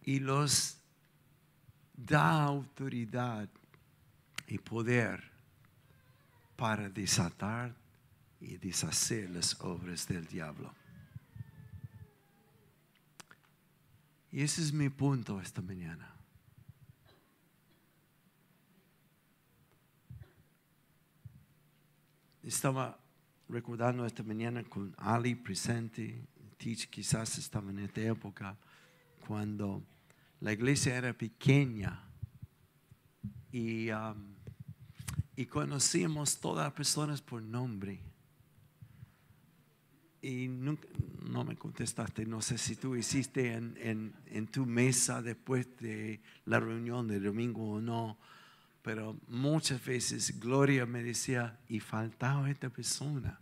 Y 0.05 0.19
los 0.19 0.77
da 1.95 2.43
autoridad 2.43 3.49
y 4.53 4.59
poder 4.59 5.23
para 6.57 6.91
desatar 6.91 7.75
y 8.39 8.59
deshacer 8.59 9.31
las 9.31 9.59
obras 9.63 10.07
del 10.07 10.27
diablo. 10.27 10.75
Y 14.31 14.43
ese 14.43 14.61
es 14.61 14.71
mi 14.71 14.91
punto 14.91 15.41
esta 15.41 15.63
mañana. 15.63 16.15
estaba 22.43 22.99
recordando 23.49 24.05
esta 24.05 24.23
mañana 24.23 24.65
con 24.65 24.95
Ali 24.99 25.35
presente, 25.35 26.27
Teach 26.59 26.89
quizás 26.91 27.39
estaba 27.39 27.71
en 27.71 27.79
esta 27.79 28.03
época, 28.03 28.59
cuando 29.27 29.83
la 30.41 30.53
iglesia 30.53 30.97
era 30.97 31.15
pequeña 31.15 32.03
y, 33.53 33.91
um, 33.91 34.42
y 35.43 35.47
conocíamos 35.47 36.39
todas 36.39 36.67
las 36.67 36.73
personas 36.73 37.21
por 37.21 37.43
nombre. 37.43 37.99
Y 40.21 40.47
no 40.47 41.43
me 41.43 41.57
contestaste, 41.57 42.25
no 42.27 42.41
sé 42.41 42.59
si 42.59 42.77
tú 42.77 42.95
hiciste 42.95 43.55
en, 43.55 44.15
en, 44.27 44.47
tu 44.47 44.65
mesa 44.65 45.21
después 45.21 45.67
de 45.79 46.21
la 46.45 46.61
reunión 46.61 47.09
de 47.09 47.19
domingo 47.19 47.73
o 47.73 47.81
no, 47.81 48.19
pero 48.83 49.19
muchas 49.27 49.85
veces 49.85 50.39
Gloria 50.39 50.87
me 50.87 51.03
decía, 51.03 51.59
y 51.69 51.81
faltaba 51.81 52.49
esta 52.49 52.71
persona. 52.71 53.41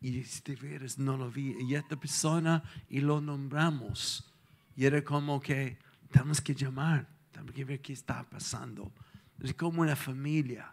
Y 0.00 0.12
de 0.12 0.54
veras 0.54 0.96
no 0.96 1.16
lo 1.16 1.28
vi. 1.28 1.56
Y 1.68 1.74
esta 1.74 1.96
persona, 1.96 2.62
y 2.88 3.00
lo 3.00 3.20
nombramos. 3.20 4.32
Y 4.76 4.84
era 4.84 5.02
como 5.02 5.40
que 5.40 5.76
tenemos 6.12 6.40
que 6.40 6.54
llamar, 6.54 7.08
tenemos 7.32 7.52
que 7.52 7.64
ver 7.64 7.80
qué 7.80 7.94
está 7.94 8.22
pasando. 8.22 8.92
Es 9.40 9.54
como 9.54 9.82
una 9.82 9.96
familia. 9.96 10.72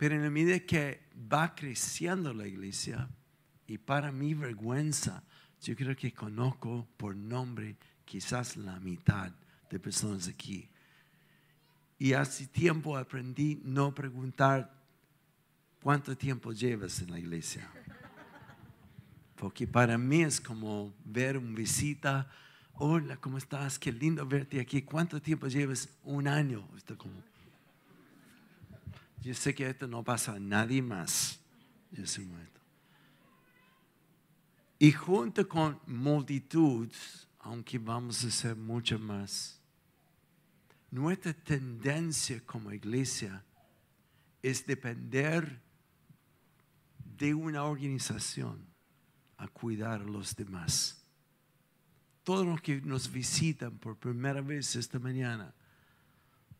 Pero 0.00 0.14
en 0.14 0.22
la 0.22 0.30
medida 0.30 0.58
que 0.60 0.98
va 1.30 1.54
creciendo 1.54 2.32
la 2.32 2.46
iglesia, 2.46 3.06
y 3.66 3.76
para 3.76 4.10
mi 4.10 4.32
vergüenza, 4.32 5.22
yo 5.60 5.76
creo 5.76 5.94
que 5.94 6.14
conozco 6.14 6.88
por 6.96 7.14
nombre 7.14 7.76
quizás 8.06 8.56
la 8.56 8.80
mitad 8.80 9.30
de 9.68 9.78
personas 9.78 10.26
aquí. 10.26 10.70
Y 11.98 12.14
hace 12.14 12.46
tiempo 12.46 12.96
aprendí 12.96 13.60
no 13.62 13.94
preguntar 13.94 14.74
cuánto 15.82 16.16
tiempo 16.16 16.50
llevas 16.52 17.02
en 17.02 17.10
la 17.10 17.18
iglesia. 17.18 17.70
Porque 19.36 19.66
para 19.66 19.98
mí 19.98 20.22
es 20.22 20.40
como 20.40 20.94
ver 21.04 21.36
un 21.36 21.54
visita. 21.54 22.26
Hola, 22.72 23.18
¿cómo 23.18 23.36
estás? 23.36 23.78
Qué 23.78 23.92
lindo 23.92 24.24
verte 24.24 24.60
aquí. 24.60 24.80
¿Cuánto 24.80 25.20
tiempo 25.20 25.46
llevas? 25.46 25.90
Un 26.04 26.26
año. 26.26 26.66
Esto 26.74 26.96
como... 26.96 27.29
Yo 29.22 29.34
sé 29.34 29.54
que 29.54 29.68
esto 29.68 29.86
no 29.86 30.02
pasa 30.02 30.32
a 30.32 30.40
nadie 30.40 30.80
más. 30.80 31.40
Yo 31.90 32.06
soy 32.06 32.24
maestro. 32.26 32.62
Y 34.78 34.92
junto 34.92 35.46
con 35.46 35.78
multitud, 35.86 36.90
aunque 37.40 37.78
vamos 37.78 38.24
a 38.24 38.30
ser 38.30 38.56
mucho 38.56 38.98
más, 38.98 39.60
nuestra 40.90 41.34
tendencia 41.34 42.40
como 42.46 42.72
iglesia 42.72 43.44
es 44.42 44.66
depender 44.66 45.60
de 47.18 47.34
una 47.34 47.64
organización 47.64 48.64
a 49.36 49.48
cuidar 49.48 50.00
a 50.00 50.04
los 50.04 50.34
demás. 50.34 51.04
Todos 52.24 52.46
los 52.46 52.60
que 52.62 52.80
nos 52.80 53.10
visitan 53.12 53.78
por 53.78 53.98
primera 53.98 54.40
vez 54.40 54.76
esta 54.76 54.98
mañana, 54.98 55.52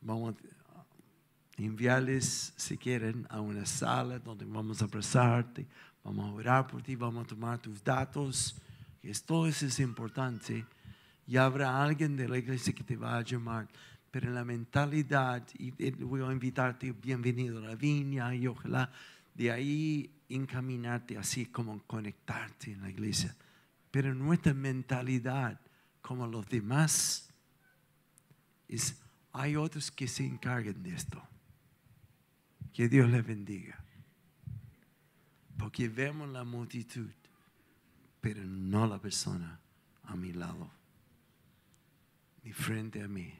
vamos 0.02 0.34
a 0.34 0.59
enviarles, 1.64 2.52
si 2.56 2.76
quieren, 2.76 3.26
a 3.28 3.40
una 3.40 3.66
sala 3.66 4.18
donde 4.18 4.44
vamos 4.44 4.80
a 4.80 4.84
abrazarte, 4.84 5.66
vamos 6.04 6.30
a 6.30 6.32
orar 6.32 6.66
por 6.66 6.82
ti, 6.82 6.96
vamos 6.96 7.24
a 7.24 7.28
tomar 7.28 7.58
tus 7.58 7.82
datos, 7.82 8.56
que 9.00 9.12
todo 9.24 9.46
eso 9.46 9.66
es 9.66 9.80
importante. 9.80 10.64
Y 11.26 11.36
habrá 11.36 11.82
alguien 11.82 12.16
de 12.16 12.28
la 12.28 12.38
iglesia 12.38 12.72
que 12.72 12.82
te 12.82 12.96
va 12.96 13.18
a 13.18 13.22
llamar. 13.22 13.68
Pero 14.10 14.30
la 14.30 14.44
mentalidad, 14.44 15.46
y 15.58 15.70
voy 16.02 16.22
a 16.22 16.32
invitarte, 16.32 16.92
bienvenido 16.92 17.58
a 17.58 17.68
la 17.68 17.74
viña, 17.76 18.34
y 18.34 18.46
ojalá 18.46 18.90
de 19.34 19.52
ahí 19.52 20.10
encaminarte 20.28 21.16
así 21.16 21.46
como 21.46 21.82
conectarte 21.84 22.72
en 22.72 22.82
la 22.82 22.90
iglesia. 22.90 23.36
Pero 23.90 24.14
nuestra 24.14 24.54
mentalidad, 24.54 25.60
como 26.00 26.26
los 26.26 26.48
demás, 26.48 27.30
es, 28.68 29.00
hay 29.32 29.56
otros 29.56 29.90
que 29.90 30.08
se 30.08 30.24
encarguen 30.24 30.82
de 30.82 30.94
esto. 30.94 31.22
Que 32.72 32.88
Dios 32.88 33.10
les 33.10 33.26
bendiga. 33.26 33.82
Porque 35.58 35.88
vemos 35.88 36.28
la 36.30 36.44
multitud, 36.44 37.10
pero 38.20 38.44
no 38.44 38.86
la 38.86 38.98
persona 38.98 39.60
a 40.04 40.16
mi 40.16 40.32
lado, 40.32 40.70
ni 42.42 42.52
frente 42.52 43.02
a 43.02 43.08
mí. 43.08 43.32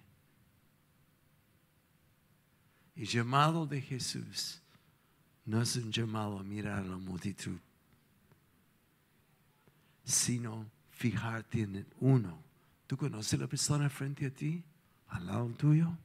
El 2.95 3.07
llamado 3.07 3.67
de 3.67 3.81
Jesús 3.81 4.61
no 5.47 5.63
es 5.63 5.77
un 5.77 5.91
llamado 5.91 6.39
a 6.39 6.43
mirar 6.43 6.81
a 6.81 6.87
la 6.87 6.99
multitud, 6.99 7.59
sino 10.05 10.71
fijarte 10.91 11.63
en 11.63 11.87
uno. 11.99 12.43
¿Tú 12.87 12.97
conoces 12.97 13.41
la 13.41 13.47
persona 13.47 13.89
frente 13.89 14.27
a 14.27 14.31
ti, 14.31 14.63
al 15.09 15.27
lado 15.27 15.49
tuyo? 15.57 15.97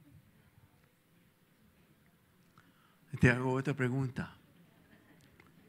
Te 3.20 3.30
hago 3.30 3.54
otra 3.54 3.74
pregunta. 3.74 4.36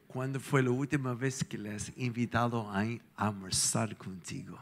¿Cuándo 0.07 0.39
fue 0.39 0.63
la 0.63 0.71
última 0.71 1.13
vez 1.13 1.43
que 1.43 1.57
le 1.57 1.75
has 1.75 1.91
invitado 1.97 2.69
a 2.71 2.83
almorzar 3.15 3.95
contigo? 3.95 4.57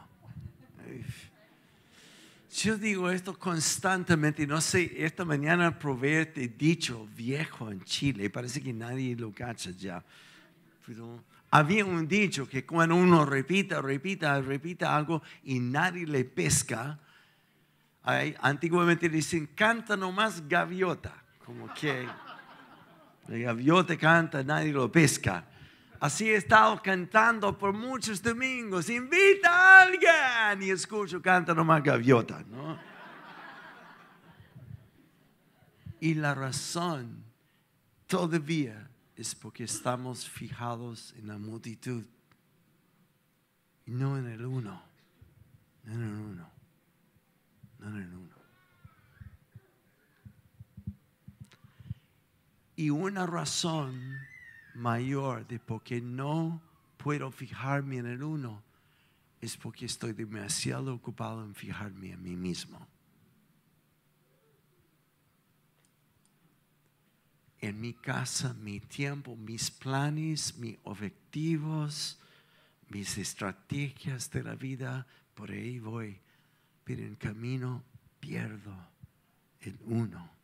Yo 2.52 2.76
digo 2.76 3.10
esto 3.10 3.38
constantemente, 3.38 4.46
no 4.46 4.60
sé, 4.60 4.92
esta 5.04 5.24
mañana 5.24 5.78
probé 5.78 6.22
este 6.22 6.48
dicho 6.48 7.06
viejo 7.16 7.70
en 7.70 7.82
Chile, 7.84 8.30
parece 8.30 8.62
que 8.62 8.72
nadie 8.72 9.16
lo 9.16 9.32
cacha 9.32 9.70
ya. 9.70 10.02
Había 11.50 11.84
un 11.84 12.06
dicho 12.06 12.48
que 12.48 12.64
cuando 12.64 12.94
uno 12.94 13.24
repita, 13.24 13.80
repita, 13.82 14.40
repita 14.40 14.96
algo 14.96 15.22
y 15.44 15.58
nadie 15.58 16.06
le 16.06 16.24
pesca, 16.24 16.98
antiguamente 18.40 19.08
dicen, 19.08 19.48
canta 19.54 19.96
nomás 19.96 20.46
gaviota, 20.48 21.14
como 21.44 21.72
que 21.74 22.06
la 23.28 23.36
gaviota 23.36 23.96
canta, 23.96 24.42
nadie 24.42 24.72
lo 24.72 24.90
pesca. 24.90 25.44
Así 25.98 26.28
he 26.28 26.36
estado 26.36 26.80
cantando 26.82 27.56
por 27.56 27.72
muchos 27.72 28.22
domingos. 28.22 28.90
Invita 28.90 29.50
a 29.50 29.82
alguien 29.82 30.62
y 30.62 30.70
escucho 30.70 31.22
canta 31.22 31.54
nomás 31.54 31.82
gaviota, 31.82 32.44
¿no? 32.48 32.78
Y 36.00 36.14
la 36.14 36.34
razón 36.34 37.24
todavía 38.06 38.90
es 39.16 39.34
porque 39.34 39.64
estamos 39.64 40.28
fijados 40.28 41.14
en 41.16 41.28
la 41.28 41.38
multitud 41.38 42.04
no 43.86 44.18
en 44.18 44.26
el 44.26 44.44
uno. 44.44 44.82
No 45.84 45.92
en 45.92 46.02
el 46.02 46.14
uno. 46.14 46.50
No 47.78 47.88
en 47.88 48.02
el 48.02 48.14
uno. 48.14 48.35
Y 52.76 52.90
una 52.90 53.26
razón 53.26 54.20
mayor 54.74 55.46
de 55.46 55.58
por 55.58 55.82
qué 55.82 56.02
no 56.02 56.60
puedo 56.98 57.30
fijarme 57.30 57.96
en 57.96 58.06
el 58.06 58.22
uno 58.22 58.62
es 59.40 59.56
porque 59.56 59.86
estoy 59.86 60.12
demasiado 60.12 60.94
ocupado 60.94 61.42
en 61.42 61.54
fijarme 61.54 62.12
en 62.12 62.22
mí 62.22 62.36
mismo. 62.36 62.86
En 67.60 67.80
mi 67.80 67.94
casa, 67.94 68.52
mi 68.52 68.80
tiempo, 68.80 69.36
mis 69.36 69.70
planes, 69.70 70.56
mis 70.58 70.76
objetivos, 70.84 72.20
mis 72.90 73.16
estrategias 73.16 74.30
de 74.30 74.42
la 74.42 74.54
vida, 74.54 75.06
por 75.34 75.50
ahí 75.50 75.78
voy. 75.78 76.20
Pero 76.84 77.02
en 77.02 77.16
camino 77.16 77.82
pierdo 78.20 78.76
el 79.60 79.78
uno. 79.86 80.35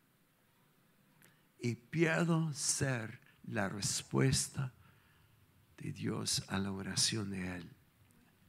Y 1.62 1.76
pierdo 1.76 2.52
ser 2.52 3.20
la 3.44 3.68
respuesta 3.68 4.72
de 5.78 5.92
Dios 5.92 6.42
a 6.48 6.58
la 6.58 6.72
oración 6.72 7.30
de 7.30 7.56
Él. 7.56 7.70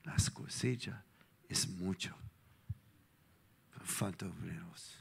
Las 0.04 0.32
cosechas 0.32 1.00
es 1.48 1.68
mucho, 1.68 2.16
falta 3.84 4.26
obreros. 4.26 4.98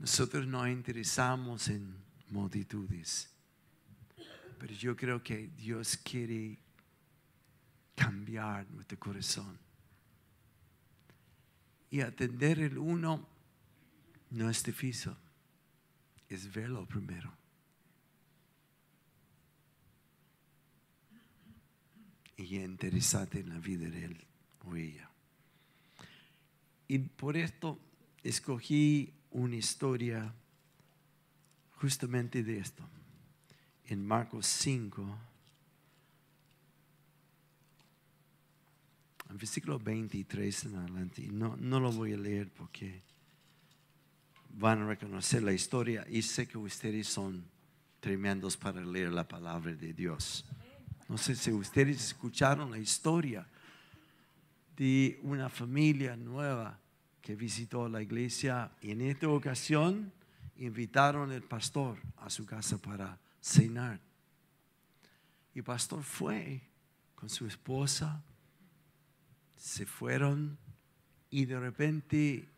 Nosotros 0.00 0.44
no 0.46 0.66
interesamos 0.66 1.68
en 1.68 1.96
multitudes, 2.30 3.30
pero 4.58 4.74
yo 4.74 4.96
creo 4.96 5.22
que 5.22 5.46
Dios 5.56 5.96
quiere 5.96 6.58
cambiar 7.94 8.68
nuestro 8.72 8.98
corazón 8.98 9.56
y 11.90 12.00
atender 12.00 12.58
el 12.58 12.76
uno 12.76 13.35
no 14.30 14.50
es 14.50 14.62
difícil, 14.62 15.12
es 16.28 16.52
verlo 16.52 16.86
primero. 16.86 17.32
Y 22.36 22.58
interesarte 22.58 23.40
en 23.40 23.48
la 23.48 23.58
vida 23.58 23.88
de 23.88 24.04
él 24.04 24.24
o 24.64 24.76
ella. 24.76 25.10
Y 26.88 26.98
por 26.98 27.36
esto 27.36 27.78
escogí 28.22 29.14
una 29.30 29.56
historia 29.56 30.34
justamente 31.76 32.42
de 32.42 32.58
esto. 32.58 32.86
En 33.86 34.04
Marcos 34.06 34.46
5, 34.46 35.18
en 39.30 39.38
versículo 39.38 39.78
23 39.78 40.64
en 40.64 40.76
adelante. 40.76 41.28
No, 41.32 41.56
no 41.56 41.80
lo 41.80 41.92
voy 41.92 42.12
a 42.12 42.16
leer 42.16 42.50
porque 42.50 43.02
van 44.58 44.82
a 44.82 44.86
reconocer 44.86 45.42
la 45.42 45.52
historia 45.52 46.06
y 46.08 46.22
sé 46.22 46.48
que 46.48 46.56
ustedes 46.56 47.06
son 47.06 47.44
tremendos 48.00 48.56
para 48.56 48.80
leer 48.80 49.12
la 49.12 49.28
palabra 49.28 49.72
de 49.72 49.92
Dios. 49.92 50.46
No 51.08 51.18
sé 51.18 51.36
si 51.36 51.52
ustedes 51.52 52.02
escucharon 52.02 52.70
la 52.70 52.78
historia 52.78 53.46
de 54.74 55.20
una 55.22 55.50
familia 55.50 56.16
nueva 56.16 56.78
que 57.20 57.34
visitó 57.34 57.88
la 57.88 58.00
iglesia 58.00 58.72
y 58.80 58.92
en 58.92 59.02
esta 59.02 59.28
ocasión 59.28 60.12
invitaron 60.56 61.30
al 61.32 61.42
pastor 61.42 61.98
a 62.16 62.30
su 62.30 62.46
casa 62.46 62.78
para 62.78 63.18
cenar. 63.40 64.00
Y 65.54 65.58
el 65.58 65.64
pastor 65.64 66.02
fue 66.02 66.62
con 67.14 67.28
su 67.28 67.46
esposa, 67.46 68.22
se 69.56 69.84
fueron 69.84 70.56
y 71.30 71.44
de 71.44 71.60
repente 71.60 72.48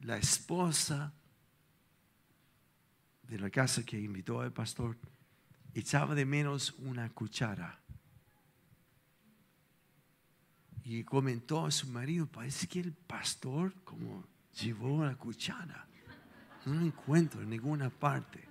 la 0.00 0.16
esposa 0.16 1.12
de 3.28 3.38
la 3.38 3.50
casa 3.50 3.84
que 3.84 3.98
invitó 3.98 4.40
al 4.40 4.52
pastor 4.52 4.96
echaba 5.74 6.14
de 6.14 6.24
menos 6.24 6.72
una 6.78 7.10
cuchara. 7.10 7.80
Y 10.84 11.02
comentó 11.02 11.66
a 11.66 11.70
su 11.70 11.88
marido, 11.88 12.26
parece 12.26 12.66
que 12.68 12.80
el 12.80 12.92
pastor 12.92 13.74
como 13.84 14.26
llevó 14.60 15.04
la 15.04 15.16
cuchara. 15.16 15.86
No 16.66 16.74
lo 16.74 16.80
encuentro 16.82 17.42
en 17.42 17.50
ninguna 17.50 17.90
parte. 17.90 18.44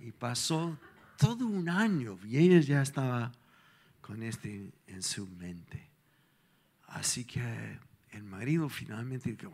Y 0.00 0.12
pasó 0.12 0.78
todo 1.16 1.46
un 1.46 1.68
año 1.68 2.18
y 2.24 2.38
ella 2.38 2.60
ya 2.60 2.82
estaba 2.82 3.32
con 4.00 4.22
este 4.22 4.72
en 4.86 5.02
su 5.02 5.26
mente. 5.26 5.90
Así 6.88 7.24
que 7.24 7.78
el 8.10 8.22
marido 8.22 8.68
finalmente 8.68 9.30
dijo, 9.32 9.52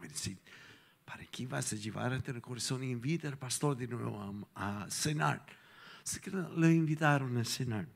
¿para 1.12 1.26
qué 1.26 1.46
vas 1.46 1.70
a 1.74 1.76
llevar 1.76 2.14
este 2.14 2.40
corazón? 2.40 2.82
Invita 2.82 3.28
al 3.28 3.36
pastor 3.36 3.76
de 3.76 3.86
nuevo 3.86 4.46
a, 4.54 4.84
a 4.84 4.90
cenar. 4.90 5.44
Así 6.02 6.20
que 6.20 6.30
lo 6.30 6.70
invitaron 6.70 7.36
a 7.36 7.44
cenar. 7.44 7.86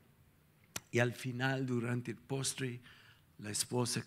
Y 0.92 0.98
al 0.98 1.14
final, 1.14 1.64
durante 1.64 2.10
el 2.10 2.18
postre, 2.18 2.78
la 3.38 3.48
esposa 3.48 4.04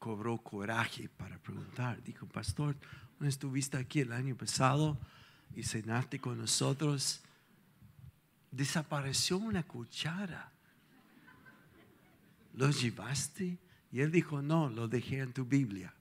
cobró 0.00 0.36
coraje 0.38 1.08
para 1.08 1.38
preguntar. 1.38 2.02
Dijo, 2.02 2.26
pastor, 2.26 2.74
¿no 3.20 3.28
estuviste 3.28 3.76
aquí 3.76 4.00
el 4.00 4.10
año 4.10 4.34
pasado 4.34 4.98
y 5.54 5.62
cenaste 5.62 6.18
con 6.18 6.38
nosotros? 6.38 7.20
Desapareció 8.50 9.38
una 9.38 9.62
cuchara. 9.62 10.50
¿Lo 12.54 12.68
llevaste? 12.70 13.58
Y 13.92 14.00
él 14.00 14.10
dijo, 14.10 14.42
no, 14.42 14.68
lo 14.68 14.88
dejé 14.88 15.20
en 15.20 15.32
tu 15.32 15.44
Biblia. 15.44 15.94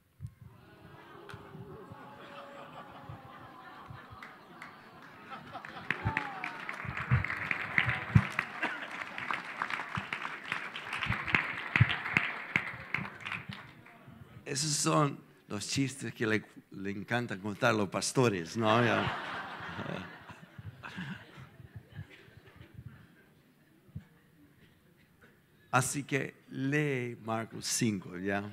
Esos 14.58 14.72
son 14.72 15.20
los 15.50 15.70
chistes 15.70 16.12
que 16.16 16.26
le, 16.26 16.44
le 16.72 16.90
encanta 16.90 17.38
contar 17.38 17.76
los 17.76 17.90
pastores, 17.90 18.58
¿no? 18.58 18.82
Así 25.70 26.04
que 26.06 26.42
lee 26.50 27.16
Marcos 27.24 27.68
5, 27.68 28.18
¿ya? 28.18 28.52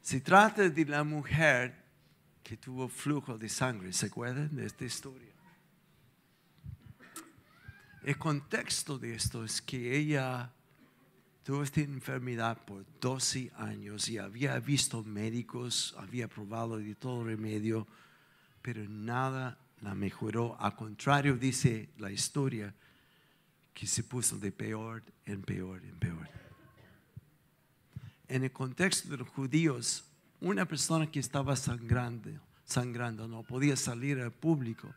Se 0.00 0.20
trata 0.20 0.68
de 0.68 0.84
la 0.84 1.04
mujer 1.04 1.72
que 2.42 2.56
tuvo 2.56 2.88
flujo 2.88 3.38
de 3.38 3.48
sangre, 3.48 3.92
¿se 3.92 4.06
acuerdan 4.06 4.52
de 4.56 4.66
esta 4.66 4.84
historia? 4.84 5.32
El 8.02 8.18
contexto 8.18 8.98
de 8.98 9.14
esto 9.14 9.44
es 9.44 9.62
que 9.62 9.96
ella 9.96 10.50
tuvo 11.44 11.62
esta 11.62 11.80
enfermedad 11.80 12.64
por 12.64 12.84
12 13.00 13.50
años 13.56 14.08
y 14.08 14.18
había 14.18 14.58
visto 14.60 15.02
médicos, 15.02 15.94
había 15.98 16.28
probado 16.28 16.78
de 16.78 16.94
todo 16.94 17.24
remedio, 17.24 17.86
pero 18.62 18.88
nada 18.88 19.58
la 19.80 19.94
mejoró. 19.94 20.56
A 20.60 20.76
contrario, 20.76 21.36
dice 21.36 21.88
la 21.98 22.10
historia, 22.10 22.72
que 23.74 23.86
se 23.86 24.04
puso 24.04 24.38
de 24.38 24.52
peor 24.52 25.02
en 25.26 25.42
peor 25.42 25.82
en 25.84 25.98
peor. 25.98 26.28
En 28.28 28.44
el 28.44 28.52
contexto 28.52 29.08
de 29.08 29.18
los 29.18 29.28
judíos, 29.28 30.04
una 30.40 30.66
persona 30.66 31.10
que 31.10 31.20
estaba 31.20 31.56
sangrando, 31.56 32.30
sangrando 32.64 33.28
no 33.28 33.42
podía 33.42 33.76
salir 33.76 34.20
al 34.20 34.32
público, 34.32 34.92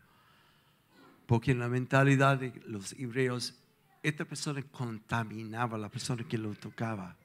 porque 1.26 1.52
en 1.52 1.60
la 1.60 1.70
mentalidad 1.70 2.38
de 2.38 2.54
los 2.68 2.94
hebreos, 2.94 3.56
esta 4.08 4.26
persona 4.26 4.62
contaminaba 4.64 5.78
a 5.78 5.80
la 5.80 5.90
persona 5.90 6.24
que 6.28 6.38
lo 6.38 6.54
tocaba. 6.56 7.16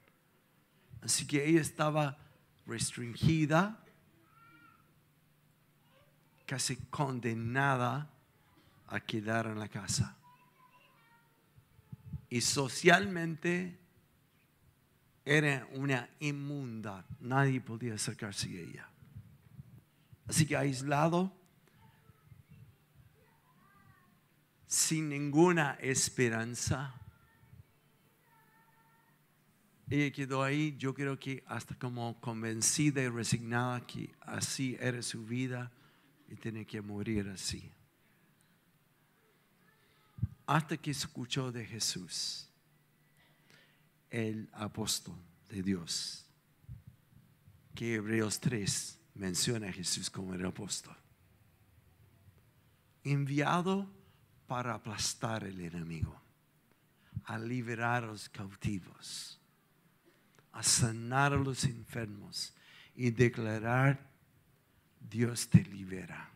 Así 1.01 1.25
que 1.25 1.47
ella 1.47 1.61
estaba 1.61 2.17
restringida, 2.65 3.83
casi 6.45 6.75
condenada 6.89 8.09
a 8.87 8.99
quedar 8.99 9.47
en 9.47 9.59
la 9.59 9.67
casa 9.67 10.17
y 12.31 12.39
socialmente 12.39 13.77
era 15.25 15.67
una 15.73 16.09
inmunda. 16.21 17.05
Nadie 17.19 17.59
podía 17.59 17.95
acercarse 17.95 18.47
a 18.47 18.61
ella. 18.61 18.89
Así 20.27 20.45
que 20.45 20.55
aislado, 20.55 21.35
sin 24.71 25.09
ninguna 25.09 25.77
esperanza, 25.81 26.95
ella 29.89 30.09
quedó 30.13 30.43
ahí, 30.43 30.77
yo 30.77 30.93
creo 30.93 31.19
que 31.19 31.43
hasta 31.45 31.75
como 31.75 32.21
convencida 32.21 33.01
y 33.01 33.09
resignada 33.09 33.85
que 33.85 34.15
así 34.21 34.77
era 34.79 35.01
su 35.01 35.25
vida 35.25 35.73
y 36.29 36.35
tenía 36.35 36.63
que 36.63 36.81
morir 36.81 37.27
así. 37.27 37.69
Hasta 40.45 40.77
que 40.77 40.91
escuchó 40.91 41.51
de 41.51 41.65
Jesús, 41.65 42.49
el 44.09 44.49
apóstol 44.53 45.17
de 45.49 45.63
Dios, 45.63 46.25
que 47.75 47.95
Hebreos 47.95 48.39
3 48.39 48.99
menciona 49.15 49.67
a 49.67 49.73
Jesús 49.73 50.09
como 50.09 50.33
el 50.33 50.45
apóstol, 50.45 50.95
enviado 53.03 53.99
para 54.51 54.73
aplastar 54.73 55.45
el 55.45 55.61
enemigo, 55.61 56.13
a 57.23 57.39
liberar 57.39 58.03
a 58.03 58.07
los 58.07 58.27
cautivos, 58.27 59.39
a 60.51 60.61
sanar 60.61 61.31
a 61.31 61.37
los 61.37 61.63
enfermos 61.63 62.53
y 62.93 63.11
declarar, 63.11 64.11
Dios 64.99 65.47
te 65.47 65.63
libera, 65.63 66.29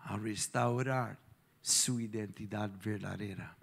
a 0.00 0.18
restaurar 0.18 1.18
su 1.62 1.98
identidad 1.98 2.70
verdadera. 2.84 3.56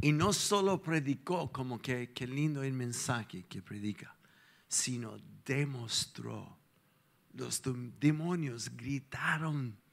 Y 0.00 0.10
no 0.10 0.32
solo 0.32 0.80
predicó 0.80 1.52
como 1.52 1.82
que 1.82 2.14
qué 2.14 2.26
lindo 2.26 2.62
el 2.62 2.72
mensaje 2.72 3.44
que 3.44 3.60
predica, 3.60 4.16
sino 4.68 5.18
demostró. 5.44 6.56
Los 7.34 7.60
demonios 8.00 8.74
gritaron 8.74 9.83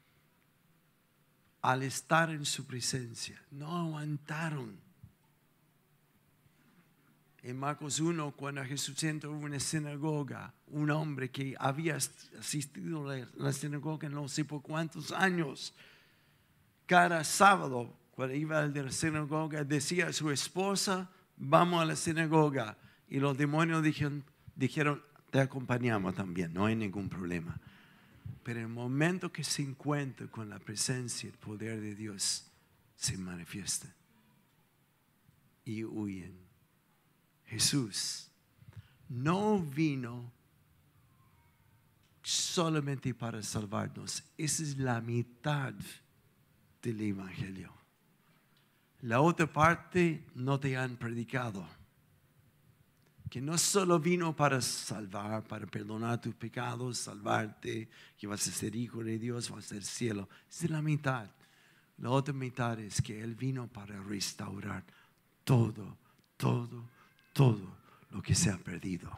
al 1.62 1.82
estar 1.82 2.30
en 2.30 2.44
su 2.44 2.66
presencia, 2.66 3.40
no 3.50 3.76
aguantaron 3.78 4.76
en 7.42 7.58
Marcos 7.58 7.98
1, 7.98 8.32
cuando 8.36 8.64
Jesús 8.64 9.02
entró 9.02 9.30
en 9.30 9.42
una 9.42 9.58
sinagoga, 9.58 10.54
un 10.68 10.90
hombre 10.90 11.28
que 11.30 11.56
había 11.58 11.96
asistido 11.96 13.10
a 13.10 13.26
la 13.34 13.52
sinagoga 13.52 14.08
no 14.08 14.28
sé 14.28 14.44
por 14.44 14.62
cuántos 14.62 15.10
años, 15.10 15.74
cada 16.86 17.24
sábado, 17.24 17.96
cuando 18.12 18.36
iba 18.36 18.60
a 18.60 18.66
la 18.66 18.92
sinagoga, 18.92 19.64
decía 19.64 20.06
a 20.06 20.12
su 20.12 20.30
esposa, 20.30 21.10
vamos 21.36 21.82
a 21.82 21.84
la 21.84 21.96
sinagoga. 21.96 22.76
Y 23.08 23.18
los 23.18 23.36
demonios 23.36 23.82
dijeron, 23.82 24.24
dijeron 24.54 25.02
te 25.30 25.40
acompañamos 25.40 26.14
también, 26.14 26.52
no 26.52 26.66
hay 26.66 26.76
ningún 26.76 27.08
problema. 27.08 27.58
Pero 28.42 28.60
en 28.60 28.66
el 28.66 28.72
momento 28.72 29.32
que 29.32 29.44
se 29.44 29.62
encuentra 29.62 30.26
con 30.26 30.48
la 30.48 30.58
presencia 30.58 31.28
y 31.28 31.32
el 31.32 31.38
poder 31.38 31.80
de 31.80 31.94
Dios, 31.94 32.46
se 32.96 33.16
manifiesta 33.16 33.92
y 35.64 35.84
huyen. 35.84 36.36
Jesús 37.46 38.30
no 39.08 39.58
vino 39.60 40.32
solamente 42.22 43.12
para 43.14 43.42
salvarnos. 43.42 44.22
Esa 44.38 44.62
es 44.62 44.78
la 44.78 45.00
mitad 45.00 45.74
del 46.80 47.00
Evangelio. 47.00 47.72
La 49.02 49.20
otra 49.20 49.52
parte 49.52 50.24
no 50.34 50.60
te 50.60 50.76
han 50.76 50.96
predicado. 50.96 51.66
Que 53.32 53.40
no 53.40 53.56
solo 53.56 53.98
vino 53.98 54.36
para 54.36 54.60
salvar, 54.60 55.42
para 55.44 55.66
perdonar 55.66 56.20
tus 56.20 56.34
pecados, 56.34 56.98
salvarte, 56.98 57.88
que 58.18 58.26
vas 58.26 58.46
a 58.46 58.50
ser 58.50 58.76
hijo 58.76 59.02
de 59.02 59.18
Dios, 59.18 59.48
vas 59.48 59.64
a 59.64 59.68
ser 59.68 59.84
cielo. 59.84 60.28
Esa 60.50 60.66
es 60.66 60.70
la 60.70 60.82
mitad. 60.82 61.30
La 61.96 62.10
otra 62.10 62.34
mitad 62.34 62.78
es 62.78 63.00
que 63.00 63.22
Él 63.22 63.34
vino 63.34 63.68
para 63.68 63.98
restaurar 64.02 64.84
todo, 65.44 65.96
todo, 66.36 66.90
todo 67.32 67.74
lo 68.10 68.20
que 68.20 68.34
se 68.34 68.50
ha 68.50 68.58
perdido. 68.58 69.10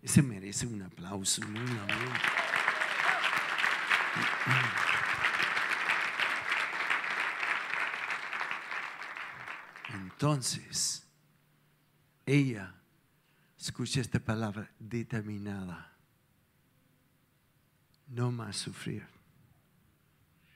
Ese 0.00 0.22
merece 0.22 0.66
un 0.66 0.80
aplauso. 0.80 1.42
Entonces, 9.92 11.05
ella, 12.26 12.74
escucha 13.58 14.00
esta 14.00 14.18
palabra, 14.18 14.70
determinada. 14.78 15.96
No 18.08 18.30
más 18.30 18.56
sufrir. 18.56 19.06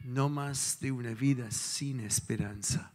No 0.04 0.28
más 0.28 0.78
de 0.80 0.92
una 0.92 1.14
vida 1.14 1.50
sin 1.50 2.00
esperanza 2.00 2.92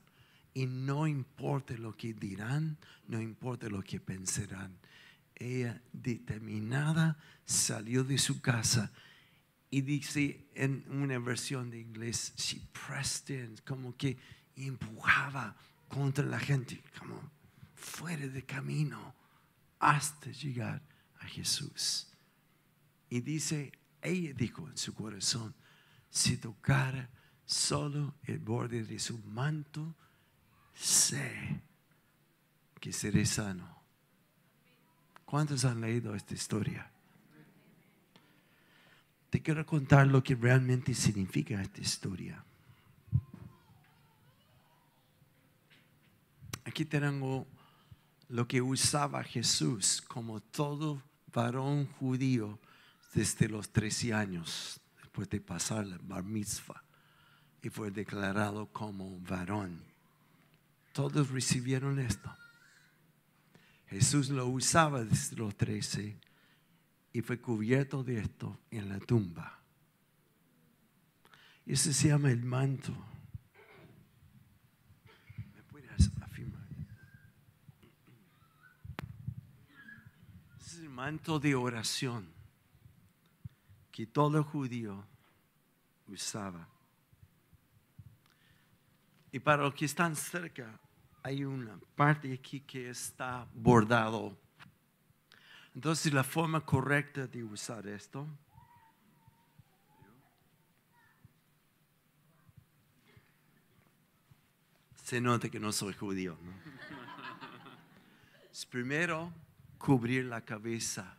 y 0.55 0.65
no 0.65 1.05
importa 1.05 1.75
lo 1.75 1.95
que 1.95 2.13
dirán, 2.13 2.77
no 3.07 3.21
importa 3.21 3.67
lo 3.67 3.83
que 3.83 3.99
pensarán. 3.99 4.79
Ella 5.35 5.81
determinada 5.91 7.17
salió 7.45 8.05
de 8.05 8.17
su 8.17 8.41
casa 8.41 8.91
y 9.69 9.81
dice 9.81 10.47
en 10.55 10.85
una 10.89 11.19
versión 11.19 11.69
de 11.69 11.81
inglés, 11.81 12.33
she 12.37 12.61
pressed 12.71 13.29
in, 13.29 13.57
como 13.65 13.95
que 13.97 14.17
empujaba 14.55 15.57
contra 15.89 16.25
la 16.25 16.39
gente, 16.39 16.81
como 16.97 17.34
fuera 17.75 18.27
de 18.27 18.43
camino, 18.43 19.13
hasta 19.79 20.31
llegar 20.31 20.81
a 21.19 21.25
Jesús. 21.25 22.07
Y 23.09 23.21
dice, 23.21 23.71
ella 24.01 24.33
dijo 24.33 24.67
en 24.67 24.77
su 24.77 24.93
corazón, 24.93 25.53
si 26.09 26.37
tocara 26.37 27.09
solo 27.45 28.15
el 28.23 28.39
borde 28.39 28.83
de 28.83 28.99
su 28.99 29.19
manto, 29.19 29.95
sé 30.73 31.61
que 32.79 32.91
seré 32.91 33.25
sano. 33.25 33.75
¿Cuántos 35.25 35.65
han 35.65 35.81
leído 35.81 36.15
esta 36.15 36.33
historia? 36.33 36.91
Te 39.29 39.41
quiero 39.41 39.65
contar 39.65 40.07
lo 40.07 40.23
que 40.23 40.35
realmente 40.35 40.93
significa 40.93 41.61
esta 41.61 41.81
historia. 41.81 42.43
Aquí 46.63 46.85
tengo 46.85 47.47
lo 48.29 48.47
que 48.47 48.61
usaba 48.61 49.23
Jesús 49.23 50.01
como 50.01 50.41
todo 50.41 51.01
varón 51.33 51.87
judío 51.99 52.59
desde 53.13 53.47
los 53.47 53.69
13 53.71 54.13
años, 54.13 54.79
después 55.01 55.29
de 55.29 55.39
pasar 55.39 55.85
la 55.85 55.97
bar 56.01 56.23
mitzvah, 56.23 56.83
y 57.61 57.69
fue 57.69 57.91
declarado 57.91 58.67
como 58.67 59.19
varón. 59.21 59.81
Todos 60.93 61.29
recibieron 61.29 61.99
esto. 61.99 62.33
Jesús 63.87 64.29
lo 64.29 64.47
usaba 64.47 65.03
desde 65.03 65.35
los 65.35 65.55
13 65.55 66.17
y 67.13 67.21
fue 67.21 67.39
cubierto 67.39 68.03
de 68.03 68.19
esto 68.19 68.59
en 68.71 68.89
la 68.89 68.99
tumba. 68.99 69.59
Ese 71.65 71.93
se 71.93 72.09
llama 72.09 72.29
el 72.29 72.43
manto. 72.43 72.93
¿Me 75.55 75.63
puedes 75.63 76.11
afirmar? 76.21 76.67
Es 80.59 80.75
el 80.75 80.84
manto 80.95 81.39
de 81.39 81.53
oración 81.53 82.25
que 83.91 84.07
todo 84.07 84.41
judío 84.45 85.05
usaba. 86.07 86.69
Y 89.29 89.39
para 89.39 89.63
los 89.63 89.73
que 89.73 89.83
están 89.83 90.15
cerca, 90.15 90.79
hay 91.21 91.43
una 91.43 91.77
parte 91.95 92.31
aquí 92.31 92.61
que 92.61 92.89
está 92.89 93.45
bordado. 93.53 94.37
Entonces 95.73 96.13
la 96.13 96.23
forma 96.23 96.61
correcta 96.61 97.27
de 97.27 97.43
usar 97.43 97.85
esto 97.87 98.25
se 105.03 105.19
nota 105.19 105.49
que 105.49 105.59
no 105.59 105.73
soy 105.73 105.93
judío. 105.93 106.37
primero 108.69 109.33
cubrir 109.77 110.25
la 110.25 110.41
cabeza. 110.41 111.17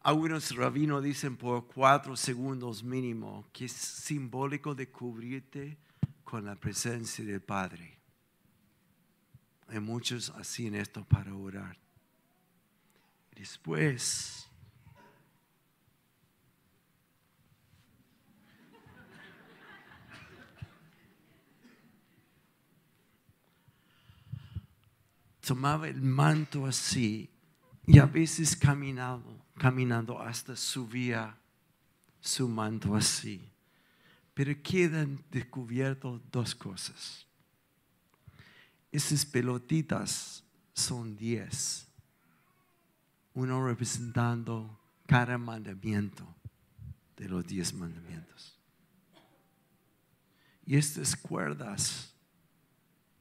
Algunos 0.00 0.54
rabinos 0.54 1.02
dicen 1.02 1.36
por 1.36 1.66
cuatro 1.66 2.14
segundos 2.16 2.84
mínimo 2.84 3.46
que 3.52 3.64
es 3.64 3.72
simbólico 3.72 4.74
de 4.74 4.90
cubrirte 4.90 5.78
con 6.22 6.44
la 6.44 6.56
presencia 6.56 7.24
del 7.24 7.40
Padre. 7.40 7.98
Hay 9.68 9.80
muchos 9.80 10.30
así 10.30 10.66
en 10.66 10.74
esto 10.74 11.04
para 11.04 11.34
orar. 11.34 11.78
Después, 13.34 14.43
tomaba 25.44 25.88
el 25.88 26.00
manto 26.00 26.66
así 26.66 27.30
y 27.86 27.98
a 27.98 28.06
veces 28.06 28.56
caminando, 28.56 29.44
caminando 29.58 30.20
hasta 30.20 30.56
subía 30.56 31.36
su 32.20 32.48
manto 32.48 32.94
así. 32.94 33.50
Pero 34.32 34.54
quedan 34.62 35.22
descubiertos 35.30 36.20
dos 36.32 36.54
cosas. 36.54 37.26
Esas 38.90 39.24
pelotitas 39.26 40.42
son 40.72 41.16
diez. 41.16 41.86
Uno 43.34 43.64
representando 43.66 44.80
cada 45.06 45.38
mandamiento 45.38 46.26
de 47.16 47.28
los 47.28 47.46
diez 47.46 47.72
mandamientos. 47.74 48.58
Y 50.66 50.76
estas 50.76 51.14
cuerdas 51.14 52.14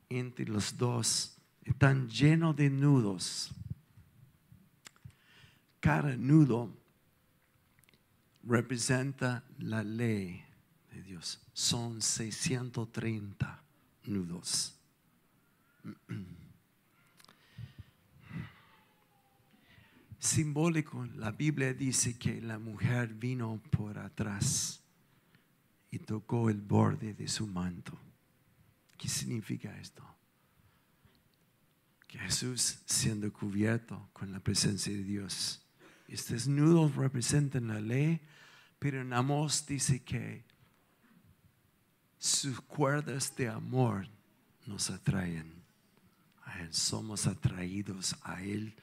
entre 0.09 0.45
los 0.45 0.77
dos 0.77 1.32
están 1.63 2.09
llenos 2.09 2.55
de 2.55 2.69
nudos. 2.69 3.51
Cada 5.79 6.15
nudo 6.15 6.75
representa 8.43 9.43
la 9.59 9.83
ley 9.83 10.43
de 10.91 11.01
Dios. 11.03 11.41
Son 11.53 12.01
630 12.01 13.63
nudos. 14.05 14.79
Simbólico, 20.19 21.05
la 21.15 21.31
Biblia 21.31 21.73
dice 21.73 22.17
que 22.17 22.41
la 22.41 22.57
mujer 22.57 23.13
vino 23.13 23.61
por 23.71 23.99
atrás 23.99 24.81
y 25.91 25.99
tocó 25.99 26.49
el 26.49 26.61
borde 26.61 27.13
de 27.13 27.27
su 27.27 27.45
manto. 27.45 27.99
¿Qué 28.97 29.09
significa 29.09 29.77
esto? 29.79 30.12
Jesús 32.19 32.79
siendo 32.85 33.31
cubierto 33.31 34.09
con 34.13 34.31
la 34.31 34.39
presencia 34.39 34.93
de 34.93 35.03
Dios. 35.03 35.61
Estos 36.07 36.47
nudos 36.47 36.95
representan 36.95 37.67
la 37.67 37.79
ley, 37.79 38.21
pero 38.79 39.01
en 39.01 39.13
Amós 39.13 39.65
dice 39.65 40.03
que 40.03 40.43
sus 42.17 42.61
cuerdas 42.61 43.35
de 43.35 43.49
amor 43.49 44.07
nos 44.65 44.89
atraen. 44.89 45.63
Él 46.59 46.73
somos 46.73 47.25
atraídos 47.27 48.15
a 48.23 48.41
Él 48.43 48.75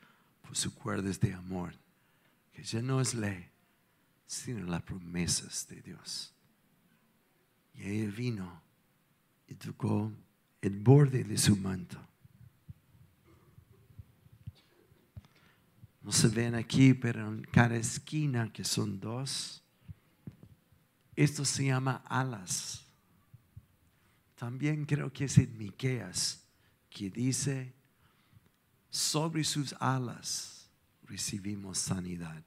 por 0.43 0.57
sus 0.57 0.73
cuerdas 0.73 1.21
de 1.21 1.33
amor, 1.35 1.75
que 2.53 2.63
ya 2.63 2.83
no 2.83 3.01
es 3.01 3.15
ley, 3.15 3.49
sino 4.27 4.67
las 4.67 4.83
promesas 4.83 5.67
de 5.69 5.81
Dios. 5.83 6.35
Y 7.75 7.85
ella 7.85 8.11
vino 8.11 8.63
y 9.47 9.55
tocó 9.55 10.13
el 10.61 10.79
borde 10.81 11.25
de 11.25 11.39
su 11.39 11.57
manto. 11.57 12.10
No 16.01 16.13
se 16.13 16.29
ven 16.29 16.55
aquí, 16.55 16.95
pero 16.95 17.29
en 17.29 17.43
cada 17.43 17.77
esquina, 17.77 18.53
que 18.53 18.65
son 18.65 18.99
dos, 18.99 19.63
esto 21.15 21.45
se 21.45 21.67
llama 21.67 22.03
alas. 22.07 22.87
También 24.35 24.87
creo 24.87 25.13
que 25.13 25.25
es 25.25 25.37
en 25.37 25.57
Miqueas 25.59 26.47
que 26.89 27.11
dice, 27.11 27.75
sobre 28.89 29.45
sus 29.45 29.75
alas 29.79 30.71
recibimos 31.03 31.79
sanidad. 31.79 32.43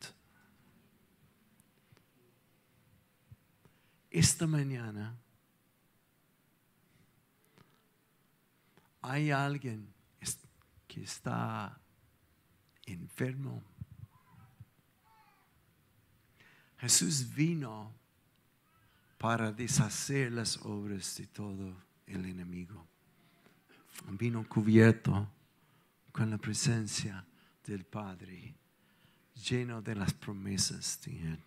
Esta 4.09 4.45
mañana 4.45 5.17
hay 9.01 9.31
alguien 9.31 9.93
que 10.87 11.03
está 11.03 11.79
enfermo. 12.85 13.63
Jesús 16.77 17.33
vino 17.33 17.93
para 19.17 19.51
deshacer 19.51 20.31
las 20.31 20.57
obras 20.65 21.15
de 21.17 21.27
todo 21.27 21.77
el 22.07 22.25
enemigo. 22.25 22.85
Vino 24.11 24.47
cubierto 24.47 25.29
con 26.11 26.29
la 26.29 26.37
presencia 26.37 27.25
del 27.65 27.85
Padre, 27.85 28.53
lleno 29.33 29.81
de 29.81 29.95
las 29.95 30.13
promesas 30.13 30.99
de 31.05 31.19
Él. 31.19 31.43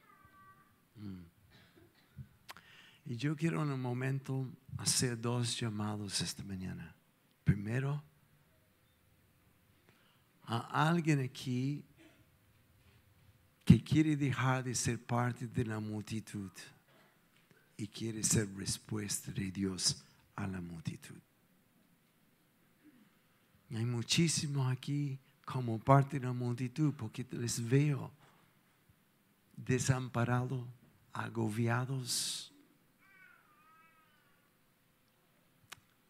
Mm. 0.96 1.37
Y 3.05 3.16
yo 3.16 3.37
quiero 3.37 3.62
en 3.62 3.70
un 3.70 3.81
momento 3.81 4.49
hacer 4.79 5.20
dos 5.20 5.61
llamados 5.61 6.20
esta 6.20 6.42
mañana. 6.42 6.94
Primero, 7.44 8.03
a 10.47 10.89
alguien 10.89 11.21
aquí 11.21 11.85
que 13.65 13.83
quiere 13.83 14.17
dejar 14.17 14.63
de 14.63 14.75
ser 14.75 15.05
parte 15.05 15.47
de 15.47 15.65
la 15.65 15.81
multitud 15.81 16.51
y 17.77 17.87
quiere 17.89 18.23
ser 18.23 18.49
respuesta 18.57 19.33
de 19.33 19.51
Dios 19.51 20.05
a 20.37 20.47
la 20.47 20.61
multitud. 20.61 21.17
Hay 23.75 23.85
muchísimos 23.85 24.71
aquí 24.71 25.19
como 25.45 25.79
parte 25.79 26.21
de 26.21 26.27
la 26.27 26.33
multitud 26.33 26.95
porque 26.97 27.27
les 27.33 27.67
veo 27.69 28.13
desamparados, 29.57 30.65
agobiados. 31.13 32.53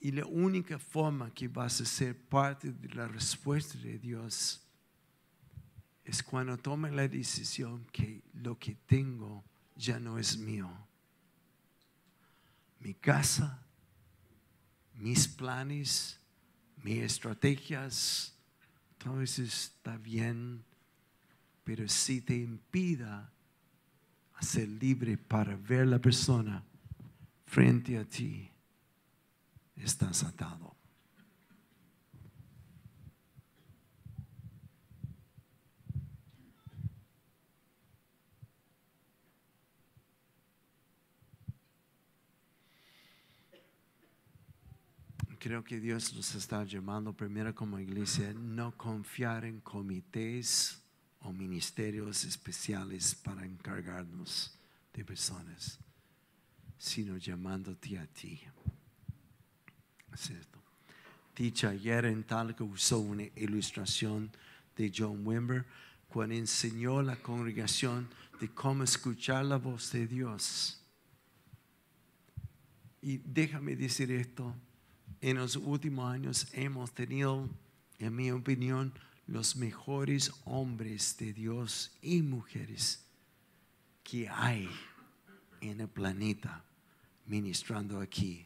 Y 0.07 0.13
la 0.13 0.25
única 0.25 0.79
forma 0.79 1.35
que 1.35 1.49
vas 1.49 1.81
a 1.81 1.85
ser 1.85 2.17
parte 2.17 2.71
de 2.71 2.95
la 2.95 3.09
respuesta 3.09 3.77
de 3.77 3.99
Dios 3.99 4.65
es 6.05 6.23
cuando 6.23 6.57
tomes 6.57 6.93
la 6.93 7.09
decisión 7.09 7.85
que 7.91 8.23
lo 8.35 8.57
que 8.57 8.77
tengo 8.87 9.43
ya 9.75 9.99
no 9.99 10.17
es 10.17 10.39
mío. 10.39 10.71
Mi 12.79 12.95
casa, 12.95 13.67
mis 14.95 15.27
planes, 15.27 16.21
mis 16.85 16.99
estrategias, 16.99 18.33
todo 18.99 19.21
eso 19.21 19.43
está 19.43 19.97
bien, 19.97 20.63
pero 21.65 21.89
si 21.89 22.21
te 22.21 22.37
impida 22.37 23.33
ser 24.41 24.69
libre 24.69 25.19
para 25.19 25.57
ver 25.57 25.89
la 25.89 25.99
persona 25.99 26.63
frente 27.45 27.99
a 27.99 28.05
ti, 28.05 28.53
estás 29.77 30.25
atado. 30.25 30.77
Creo 45.39 45.63
que 45.63 45.79
Dios 45.79 46.13
nos 46.13 46.35
está 46.35 46.65
llamando 46.65 47.13
primero 47.13 47.55
como 47.55 47.79
iglesia 47.79 48.35
no 48.35 48.77
confiar 48.77 49.45
en 49.45 49.61
comités 49.61 50.83
o 51.21 51.33
ministerios 51.33 52.25
especiales 52.25 53.15
para 53.15 53.47
encargarnos 53.47 54.59
de 54.93 55.05
personas, 55.05 55.79
sino 56.79 57.17
llamándote 57.17 57.97
a 57.97 58.09
ti. 58.09 58.41
¿Cierto? 60.17 60.59
Dicha 61.37 61.71
ayer 61.71 62.07
en 62.07 62.25
tal 62.25 62.57
que 62.57 62.63
usó 62.63 62.99
una 62.99 63.25
ilustración 63.37 64.31
de 64.77 64.93
John 64.97 65.27
Wimber 65.27 65.65
cuando 66.09 66.35
enseñó 66.35 67.01
a 67.01 67.03
la 67.03 67.17
congregación 67.17 68.09
de 68.41 68.49
cómo 68.49 68.83
escuchar 68.83 69.45
la 69.45 69.57
voz 69.57 69.93
de 69.93 70.07
Dios. 70.07 70.81
Y 73.03 73.19
déjame 73.19 73.77
decir 73.77 74.11
esto, 74.11 74.55
en 75.21 75.37
los 75.37 75.57
últimos 75.57 76.11
años 76.11 76.49
hemos 76.53 76.93
tenido, 76.93 77.49
en 77.99 78.17
mi 78.17 78.31
opinión, 78.31 78.93
los 79.27 79.57
mejores 79.57 80.33
hombres 80.45 81.17
de 81.19 81.33
Dios 81.33 81.93
y 82.01 82.23
mujeres 82.23 83.05
que 84.03 84.29
hay 84.29 84.69
en 85.61 85.81
el 85.81 85.89
planeta 85.89 86.65
ministrando 87.27 88.01
aquí. 88.01 88.46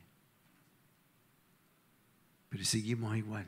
Pero 2.51 2.65
seguimos 2.65 3.17
igual. 3.17 3.47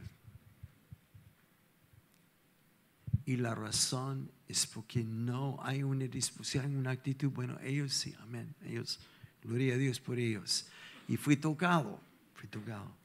Y 3.26 3.36
la 3.36 3.54
razón 3.54 4.32
es 4.48 4.66
porque 4.66 5.04
no 5.04 5.58
hay 5.62 5.82
una 5.82 6.06
disposición, 6.06 6.76
una 6.76 6.92
actitud. 6.92 7.30
Bueno, 7.30 7.58
ellos 7.60 7.92
sí, 7.92 8.14
amén. 8.20 8.54
Ellos, 8.62 8.98
gloria 9.42 9.74
a 9.74 9.76
Dios 9.76 10.00
por 10.00 10.18
ellos. 10.18 10.66
Y 11.06 11.18
fui 11.18 11.36
tocado, 11.36 12.00
fui 12.32 12.48
tocado 12.48 13.02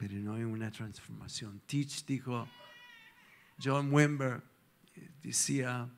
pero 0.00 0.14
no 0.14 0.34
hay 0.34 0.44
una 0.44 0.70
transformación. 0.72 1.60
Teach 1.66 2.06
dijo, 2.06 2.48
John 3.62 3.92
Wimber 3.92 4.42
eh, 4.96 5.10
decía, 5.22 5.90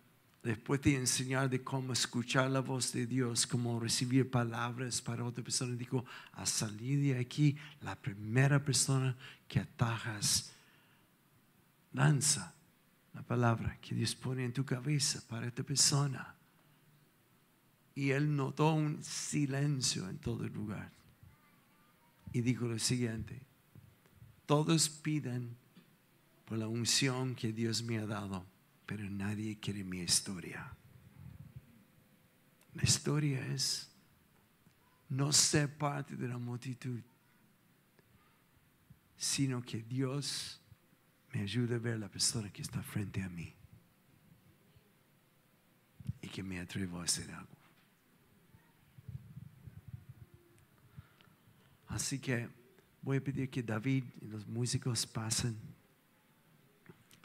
después 0.42 0.82
de 0.82 0.96
enseñar 0.96 1.48
de 1.48 1.62
cómo 1.62 1.92
escuchar 1.92 2.50
la 2.50 2.60
voz 2.60 2.92
de 2.92 3.06
Dios, 3.06 3.46
cómo 3.46 3.78
recibir 3.78 4.30
palabras 4.30 5.00
para 5.00 5.24
otra 5.24 5.44
persona, 5.44 5.76
dijo, 5.76 6.04
a 6.32 6.46
salir 6.46 7.00
de 7.00 7.18
aquí, 7.18 7.56
la 7.80 7.94
primera 7.94 8.64
persona 8.64 9.16
que 9.46 9.60
atajas, 9.60 10.52
lanza 11.92 12.54
la 13.14 13.22
palabra 13.22 13.78
que 13.80 13.94
Dios 13.94 14.14
pone 14.14 14.44
en 14.44 14.52
tu 14.52 14.64
cabeza 14.64 15.22
para 15.28 15.46
esta 15.46 15.62
persona. 15.62 16.34
Y 17.94 18.10
él 18.10 18.34
notó 18.34 18.72
un 18.72 19.02
silencio 19.04 20.08
en 20.08 20.18
todo 20.18 20.44
el 20.44 20.52
lugar. 20.52 20.90
Y 22.32 22.40
dijo 22.40 22.66
lo 22.66 22.78
siguiente, 22.78 23.42
todos 24.46 24.88
piden 24.88 25.54
por 26.46 26.58
la 26.58 26.66
unción 26.66 27.34
que 27.34 27.52
Dios 27.52 27.82
me 27.82 27.98
ha 27.98 28.06
dado, 28.06 28.46
pero 28.94 29.08
nadie 29.08 29.58
quiere 29.58 29.82
mi 29.84 30.00
historia. 30.00 30.70
La 32.74 32.82
historia 32.82 33.40
es 33.46 33.90
no 35.08 35.32
ser 35.32 35.78
parte 35.78 36.14
de 36.14 36.28
la 36.28 36.36
multitud, 36.36 37.00
sino 39.16 39.62
que 39.62 39.80
Dios 39.80 40.60
me 41.32 41.40
ayude 41.40 41.76
a 41.76 41.78
ver 41.78 41.98
la 41.98 42.10
persona 42.10 42.52
que 42.52 42.60
está 42.60 42.82
frente 42.82 43.22
a 43.22 43.30
mí 43.30 43.54
y 46.20 46.28
que 46.28 46.42
me 46.42 46.60
atrevo 46.60 47.00
a 47.00 47.04
hacer 47.04 47.30
algo. 47.30 47.56
Así 51.88 52.18
que 52.18 52.46
Voy 53.02 53.16
a 53.16 53.20
pedir 53.20 53.50
que 53.50 53.64
David 53.64 54.04
y 54.20 54.26
los 54.26 54.46
músicos 54.46 55.04
pasen. 55.06 55.56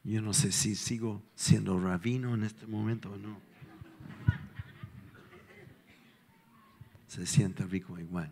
Yo 0.08 0.22
no 0.22 0.32
sé 0.32 0.54
si 0.54 0.78
sigo 0.78 1.22
siendo 1.36 1.78
rabino 1.78 2.34
en 2.34 2.46
este 2.46 2.66
momento 2.66 3.12
o 3.12 3.18
no. 3.18 3.42
Se 7.10 7.26
siente 7.26 7.66
rico 7.66 8.00
igual. 8.00 8.32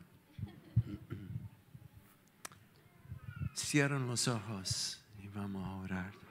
Cierran 3.53 4.07
los 4.07 4.29
ojos 4.29 5.03
y 5.21 5.27
vamos 5.27 5.67
a 5.67 5.75
orar. 5.75 6.25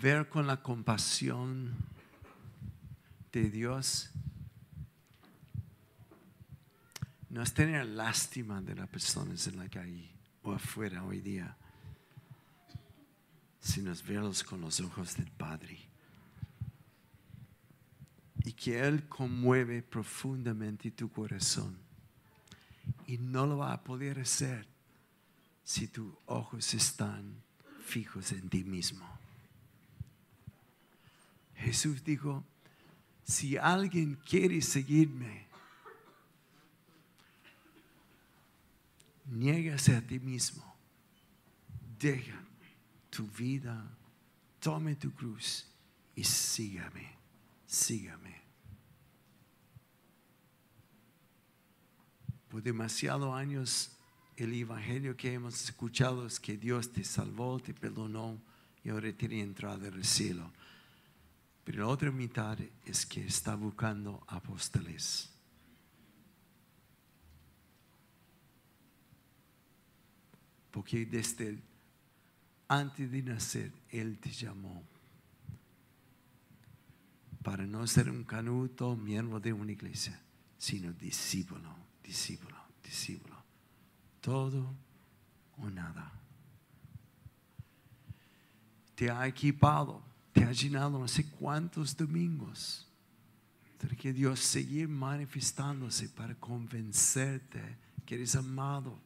Ver 0.00 0.28
con 0.28 0.46
la 0.46 0.62
compasión 0.62 1.74
de 3.32 3.50
Dios 3.50 4.10
no 7.30 7.42
es 7.42 7.52
tener 7.52 7.84
lástima 7.86 8.62
de 8.62 8.74
las 8.74 8.88
personas 8.88 9.46
en 9.48 9.58
la 9.58 9.68
calle 9.68 10.10
o 10.42 10.52
afuera 10.52 11.04
hoy 11.04 11.20
día, 11.20 11.56
sino 13.60 13.92
es 13.92 14.06
verlos 14.06 14.44
con 14.44 14.60
los 14.60 14.80
ojos 14.80 15.16
del 15.16 15.30
Padre. 15.30 15.78
Y 18.44 18.52
que 18.52 18.80
Él 18.80 19.08
conmueve 19.08 19.82
profundamente 19.82 20.90
tu 20.92 21.10
corazón. 21.10 21.76
Y 23.06 23.18
no 23.18 23.46
lo 23.46 23.58
va 23.58 23.72
a 23.72 23.84
poder 23.84 24.20
hacer 24.20 24.66
si 25.64 25.88
tus 25.88 26.14
ojos 26.24 26.72
están 26.72 27.42
fijos 27.84 28.32
en 28.32 28.48
ti 28.48 28.64
mismo. 28.64 29.17
Jesús 31.58 32.02
dijo, 32.04 32.44
si 33.24 33.56
alguien 33.56 34.14
quiere 34.14 34.62
seguirme, 34.62 35.46
niégase 39.26 39.96
a 39.96 40.00
ti 40.00 40.18
mismo, 40.18 40.64
deja 41.98 42.40
tu 43.10 43.26
vida, 43.26 43.84
tome 44.60 44.94
tu 44.94 45.12
cruz 45.12 45.66
y 46.14 46.24
sígame, 46.24 47.16
sígame. 47.66 48.40
Por 52.48 52.62
demasiados 52.62 53.34
años 53.34 53.90
el 54.36 54.54
evangelio 54.54 55.16
que 55.16 55.34
hemos 55.34 55.62
escuchado 55.64 56.26
es 56.26 56.40
que 56.40 56.56
Dios 56.56 56.92
te 56.92 57.04
salvó, 57.04 57.58
te 57.58 57.74
perdonó 57.74 58.40
y 58.84 58.88
ahora 58.88 59.12
tiene 59.12 59.42
entrada 59.42 59.88
al 59.88 60.04
cielo. 60.04 60.50
Pero 61.68 61.82
la 61.82 61.88
otra 61.88 62.10
mitad 62.10 62.58
es 62.86 63.04
que 63.04 63.26
está 63.26 63.54
buscando 63.54 64.24
apóstoles. 64.26 65.28
Porque 70.70 71.04
desde 71.04 71.62
antes 72.68 73.10
de 73.10 73.22
nacer, 73.22 73.70
Él 73.90 74.18
te 74.18 74.30
llamó 74.30 74.82
para 77.42 77.66
no 77.66 77.86
ser 77.86 78.08
un 78.08 78.24
canuto 78.24 78.96
miembro 78.96 79.38
de 79.38 79.52
una 79.52 79.72
iglesia, 79.72 80.18
sino 80.56 80.90
discípulo, 80.94 81.70
discípulo, 82.02 82.56
discípulo. 82.82 83.44
Todo 84.22 84.74
o 85.58 85.68
nada. 85.68 86.18
Te 88.94 89.10
ha 89.10 89.26
equipado 89.26 90.07
te 90.38 90.44
ha 90.44 90.52
llenado 90.52 90.98
no 90.98 91.08
sé 91.08 91.28
cuántos 91.30 91.96
domingos 91.96 92.86
Tiene 93.78 93.96
que 93.96 94.12
Dios 94.12 94.40
seguir 94.40 94.88
manifestándose 94.88 96.08
para 96.08 96.34
convencerte 96.34 97.60
que 98.04 98.14
eres 98.14 98.36
amado, 98.36 98.98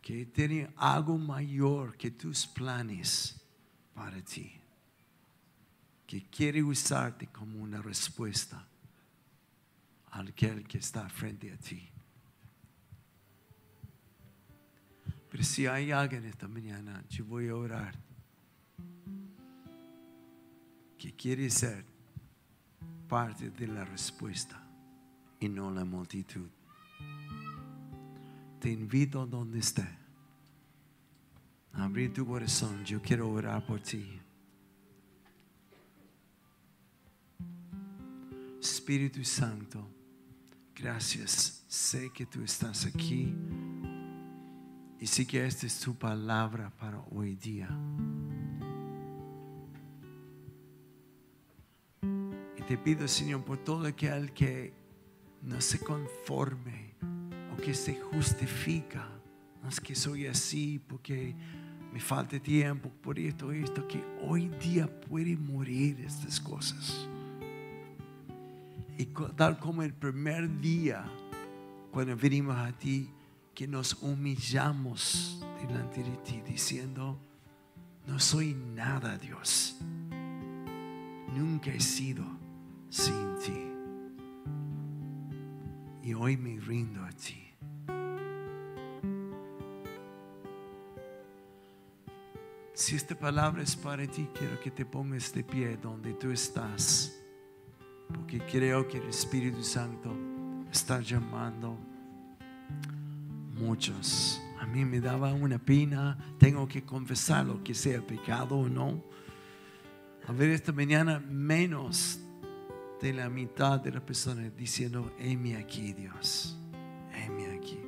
que 0.00 0.24
tiene 0.26 0.70
algo 0.76 1.18
mayor 1.18 1.96
que 1.96 2.10
tus 2.10 2.46
planes 2.46 3.40
para 3.92 4.22
ti, 4.22 4.52
que 6.06 6.30
quiere 6.30 6.62
usarte 6.62 7.26
como 7.26 7.60
una 7.60 7.82
respuesta 7.82 8.66
a 10.10 10.20
aquel 10.20 10.66
que 10.66 10.78
está 10.78 11.08
frente 11.08 11.52
a 11.52 11.56
ti. 11.56 11.88
Pero 15.28 15.42
si 15.42 15.66
hay 15.66 15.90
alguien 15.90 16.24
esta 16.24 16.46
mañana, 16.46 17.04
yo 17.08 17.24
voy 17.24 17.48
a 17.48 17.56
orar 17.56 18.11
que 21.02 21.12
quiere 21.16 21.50
ser 21.50 21.84
parte 23.08 23.50
de 23.50 23.66
la 23.66 23.84
respuesta 23.84 24.64
y 25.40 25.48
no 25.48 25.68
la 25.68 25.84
multitud. 25.84 26.48
Te 28.60 28.70
invito 28.70 29.22
a 29.22 29.26
donde 29.26 29.58
esté. 29.58 29.84
Abrir 31.72 32.12
tu 32.12 32.24
corazón. 32.24 32.84
Yo 32.84 33.02
quiero 33.02 33.28
orar 33.32 33.66
por 33.66 33.80
ti. 33.80 34.20
Espíritu 38.60 39.24
Santo, 39.24 39.84
gracias. 40.72 41.64
Sé 41.66 42.12
que 42.12 42.26
tú 42.26 42.44
estás 42.44 42.86
aquí. 42.86 43.34
Y 45.00 45.06
sé 45.08 45.26
que 45.26 45.44
esta 45.44 45.66
es 45.66 45.80
tu 45.80 45.96
palabra 45.96 46.70
para 46.70 47.00
hoy 47.10 47.34
día. 47.34 47.68
Te 52.72 52.78
pido, 52.78 53.06
Señor, 53.06 53.44
por 53.44 53.58
todo 53.58 53.86
aquel 53.86 54.32
que 54.32 54.72
no 55.42 55.60
se 55.60 55.78
conforme 55.78 56.94
o 57.52 57.60
que 57.60 57.74
se 57.74 58.00
justifica. 58.00 59.06
No 59.62 59.68
es 59.68 59.78
que 59.78 59.94
soy 59.94 60.26
así 60.26 60.80
porque 60.88 61.34
me 61.92 62.00
falta 62.00 62.40
tiempo, 62.40 62.88
por 63.02 63.18
esto, 63.18 63.52
esto, 63.52 63.86
que 63.86 64.02
hoy 64.22 64.48
día 64.48 64.88
puede 65.02 65.36
morir 65.36 66.00
estas 66.00 66.40
cosas. 66.40 67.06
Y 68.96 69.04
tal 69.36 69.58
como 69.58 69.82
el 69.82 69.92
primer 69.92 70.58
día, 70.58 71.04
cuando 71.90 72.16
venimos 72.16 72.56
a 72.56 72.72
ti, 72.72 73.10
que 73.54 73.68
nos 73.68 74.02
humillamos 74.02 75.44
delante 75.60 76.02
de 76.02 76.16
ti 76.24 76.40
diciendo, 76.40 77.20
no 78.06 78.18
soy 78.18 78.54
nada 78.54 79.18
Dios. 79.18 79.76
Nunca 81.36 81.70
he 81.70 81.80
sido 81.80 82.40
sin 82.92 83.38
ti. 83.38 83.72
Y 86.02 86.12
hoy 86.12 86.36
me 86.36 86.60
rindo 86.60 87.02
a 87.02 87.10
ti. 87.10 87.38
Si 92.74 92.94
esta 92.96 93.14
palabra 93.14 93.62
es 93.62 93.74
para 93.74 94.06
ti, 94.06 94.28
quiero 94.38 94.60
que 94.60 94.70
te 94.70 94.84
pongas 94.84 95.32
de 95.32 95.42
pie 95.42 95.78
donde 95.78 96.12
tú 96.14 96.30
estás. 96.30 97.18
Porque 98.12 98.40
creo 98.40 98.86
que 98.86 98.98
el 98.98 99.08
Espíritu 99.08 99.62
Santo 99.62 100.14
está 100.70 101.00
llamando 101.00 101.78
muchos. 103.54 104.42
A 104.60 104.66
mí 104.66 104.84
me 104.84 105.00
daba 105.00 105.32
una 105.32 105.58
pena, 105.58 106.18
tengo 106.38 106.68
que 106.68 106.82
confesarlo, 106.82 107.64
que 107.64 107.74
sea 107.74 108.06
pecado 108.06 108.58
o 108.58 108.68
no. 108.68 109.02
A 110.28 110.32
ver, 110.32 110.50
esta 110.50 110.72
mañana 110.72 111.20
menos 111.20 112.21
de 113.02 113.12
la 113.12 113.28
mitad 113.28 113.80
de 113.80 113.90
las 113.90 114.02
personas 114.02 114.56
diciendo, 114.56 115.12
heme 115.18 115.56
aquí 115.56 115.92
Dios, 115.92 116.56
heme 117.12 117.46
aquí. 117.56 117.80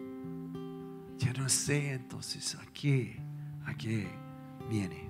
Yo 1.18 1.32
no 1.34 1.48
sé 1.48 1.92
entonces 1.92 2.56
a 2.56 2.66
qué, 2.72 3.16
a 3.64 3.74
qué 3.76 4.08
viene. 4.68 5.08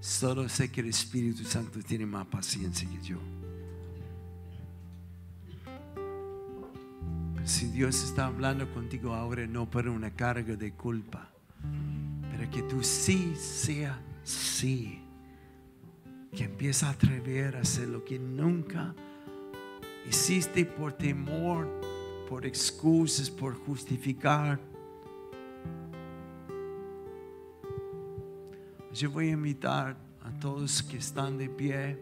Solo 0.00 0.48
sé 0.48 0.72
que 0.72 0.80
el 0.80 0.88
Espíritu 0.88 1.44
Santo 1.44 1.78
tiene 1.86 2.04
más 2.04 2.26
paciencia 2.26 2.88
que 2.88 3.00
yo. 3.00 3.18
Si 7.44 7.68
Dios 7.68 8.02
está 8.02 8.26
hablando 8.26 8.68
contigo 8.74 9.14
ahora, 9.14 9.46
no 9.46 9.70
para 9.70 9.92
una 9.92 10.10
carga 10.10 10.56
de 10.56 10.72
culpa, 10.72 11.30
pero 12.32 12.50
que 12.50 12.62
tú 12.62 12.82
sí 12.82 13.34
sea 13.36 14.00
sí. 14.24 15.04
Que 16.34 16.44
empieza 16.44 16.88
a 16.88 16.90
atrever 16.90 17.56
a 17.56 17.60
hacer 17.60 17.88
lo 17.88 18.04
que 18.04 18.18
nunca 18.18 18.94
hiciste 20.08 20.64
por 20.64 20.92
temor, 20.92 21.68
por 22.28 22.46
excusas, 22.46 23.30
por 23.30 23.54
justificar. 23.54 24.60
Yo 28.92 29.10
voy 29.10 29.28
a 29.28 29.32
invitar 29.32 29.96
a 30.22 30.30
todos 30.40 30.82
que 30.82 30.96
están 30.96 31.38
de 31.38 31.48
pie 31.48 31.98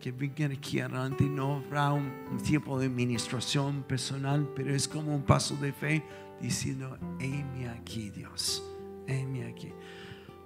que 0.00 0.12
vengan 0.12 0.52
aquí 0.52 0.80
adelante. 0.80 1.24
No 1.24 1.56
habrá 1.56 1.92
un, 1.92 2.12
un, 2.30 2.38
tiempo 2.38 2.78
de 2.78 2.86
administración 2.86 3.82
personal, 3.84 4.46
pero 4.54 4.74
es 4.74 4.88
como 4.88 5.14
un 5.14 5.22
paso 5.22 5.56
de 5.56 5.72
fe 5.72 6.02
diciendo, 6.40 6.98
heme 7.20 7.68
aquí 7.68 8.10
Dios, 8.10 8.62
heme 9.06 9.46
aquí. 9.46 9.72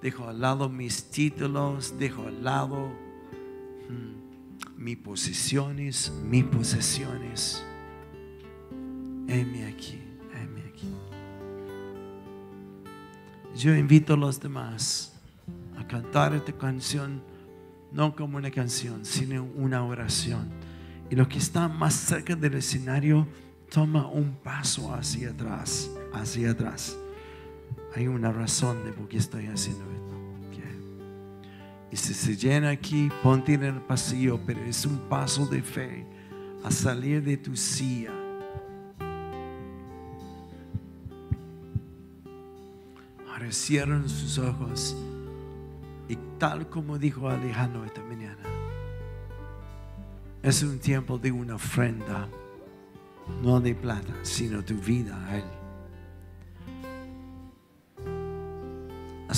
Dejo 0.00 0.28
al 0.28 0.40
lado 0.40 0.68
mis 0.68 1.10
títulos, 1.10 1.98
dejo 1.98 2.28
al 2.28 2.44
lado 2.44 3.07
mis 4.76 4.97
posesiones, 4.97 6.12
mis 6.24 6.45
posesiones. 6.45 7.64
Heme 9.26 9.66
aquí, 9.66 10.01
heme 10.34 10.61
aquí. 10.68 10.95
Yo 13.57 13.74
invito 13.74 14.14
a 14.14 14.16
los 14.16 14.41
demás 14.41 15.20
a 15.76 15.86
cantar 15.86 16.34
esta 16.34 16.53
canción 16.53 17.22
no 17.93 18.14
como 18.14 18.36
una 18.36 18.51
canción, 18.51 19.05
sino 19.05 19.45
una 19.57 19.84
oración. 19.84 20.49
Y 21.11 21.16
los 21.16 21.28
que 21.28 21.39
están 21.39 21.76
más 21.78 21.95
cerca 21.95 22.36
del 22.36 22.55
escenario, 22.55 23.26
toma 23.70 24.07
un 24.07 24.34
paso 24.36 24.95
hacia 24.95 25.30
atrás, 25.30 25.91
hacia 26.12 26.51
atrás. 26.51 26.97
Hay 27.95 28.07
una 28.07 28.32
razón 28.32 28.84
de 28.84 28.93
por 28.93 29.09
qué 29.09 29.18
estoy 29.18 29.47
haciendo 29.47 29.84
esto. 29.91 30.07
Y 31.91 31.97
si 31.97 32.12
se 32.12 32.36
llena 32.36 32.70
aquí, 32.70 33.09
ponte 33.22 33.55
en 33.55 33.64
el 33.64 33.80
pasillo, 33.80 34.39
pero 34.45 34.61
es 34.62 34.84
un 34.84 34.99
paso 35.09 35.47
de 35.47 35.62
fe 35.62 36.05
a 36.62 36.70
salir 36.70 37.22
de 37.22 37.36
tu 37.36 37.57
silla. 37.57 38.12
Ahora 43.30 43.51
cierran 43.53 44.09
sus 44.09 44.39
ojos. 44.39 44.97
Y 46.09 46.16
tal 46.39 46.68
como 46.68 46.99
dijo 46.99 47.28
Alejandro 47.28 47.84
esta 47.84 48.03
mañana, 48.03 48.43
es 50.43 50.62
un 50.62 50.78
tiempo 50.78 51.18
de 51.18 51.32
una 51.32 51.57
ofrenda, 51.57 52.28
no 53.43 53.61
de 53.61 53.74
plata, 53.74 54.14
sino 54.22 54.64
tu 54.64 54.74
vida 54.74 55.18
a 55.26 55.39
Él. 55.39 55.67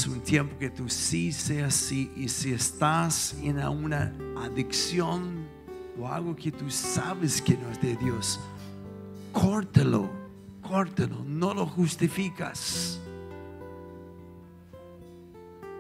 Un 0.07 0.21
tiempo 0.21 0.57
que 0.59 0.71
tú 0.71 0.89
sí 0.89 1.33
seas 1.33 1.75
sí 1.75 2.11
y 2.17 2.29
si 2.29 2.53
estás 2.53 3.35
en 3.43 3.59
una 3.59 4.15
adicción 4.39 5.47
o 5.99 6.09
algo 6.09 6.35
que 6.35 6.51
tú 6.51 6.71
sabes 6.71 7.43
que 7.43 7.57
no 7.57 7.71
es 7.71 7.81
de 7.81 7.97
Dios, 7.97 8.41
córtelo, 9.33 10.11
córtelo, 10.63 11.25
no 11.25 11.53
lo 11.53 11.67
justificas 11.67 13.01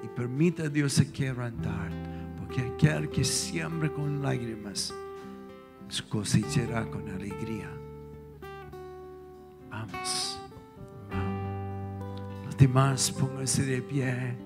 y 0.02 0.08
permita 0.08 0.64
a 0.64 0.68
Dios 0.68 1.00
quebrantar, 1.14 1.90
porque 2.38 2.62
aquel 2.62 3.08
que 3.10 3.24
siembra 3.24 3.88
con 3.92 4.22
lágrimas 4.22 4.92
cosechará 6.08 6.88
con 6.90 7.08
alegría. 7.08 7.70
Vamos, 9.70 10.39
demás 12.60 13.10
pónganse 13.10 13.64
de 13.64 13.80
pie. 13.80 14.36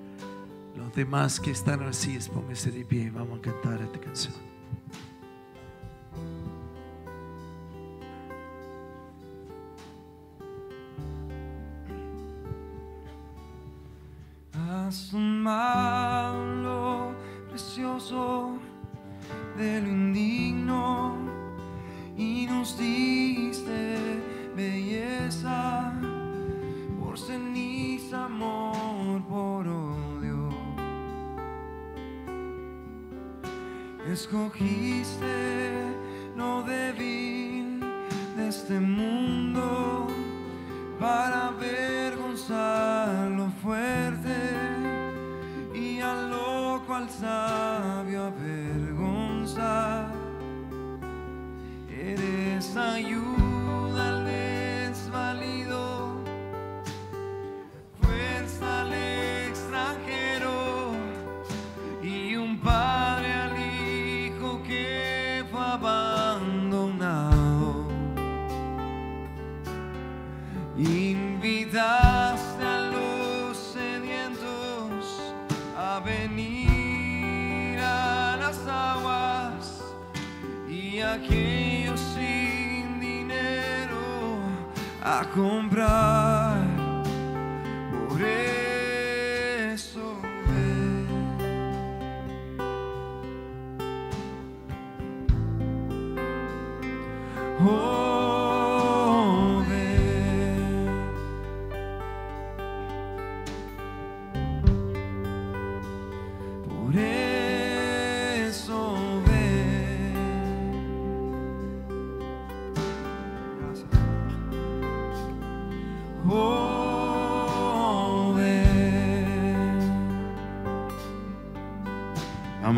Los 0.76 0.94
demás 0.94 1.40
que 1.40 1.50
están 1.50 1.82
así, 1.82 2.16
pónganse 2.32 2.70
de 2.70 2.84
pie. 2.84 3.10
Vamos 3.10 3.40
a 3.40 3.42
cantar 3.42 3.82
esta 3.82 3.98
canción. 3.98 4.34
has 14.52 15.10
tomado 15.10 16.44
lo 16.62 17.14
precioso 17.48 18.58
de 19.56 19.80
lo 19.80 19.88
indigno 19.88 21.16
y 22.16 22.46
nos 22.46 22.78
diste 22.78 24.20
belleza 24.54 25.92
por 27.14 27.18
ceniza, 27.18 27.73
amor 28.14 29.22
por 29.28 29.66
odio. 29.66 30.50
Escogiste, 34.06 35.72
no 36.36 36.62
debí 36.62 37.80
de 38.36 38.48
este 38.48 38.78
mundo 38.80 40.08
para 41.00 41.48
avergonzar 41.48 43.30
lo 43.30 43.50
fuerte 43.62 44.36
y 45.74 46.00
al 46.00 46.30
loco 46.30 46.94
al 46.94 47.10
sabio 47.10 48.24
avergonzar. 48.24 50.12
Eres 51.88 52.76
ayuda. 52.76 53.53
cumplir. 85.34 85.73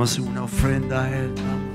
damos 0.07 0.19
una 0.21 0.45
ofrenda 0.45 1.03
a 1.03 1.11
Él. 1.11 1.66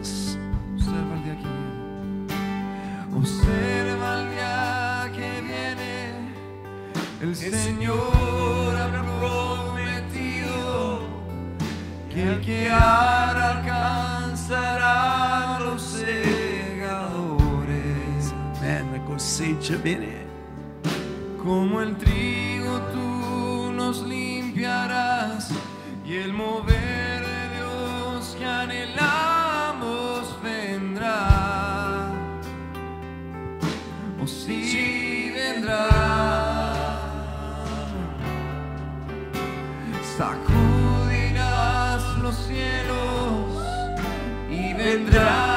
sacudirás 40.18 42.04
los 42.18 42.36
cielos 42.36 43.64
y 44.50 44.74
vendrás. 44.74 45.51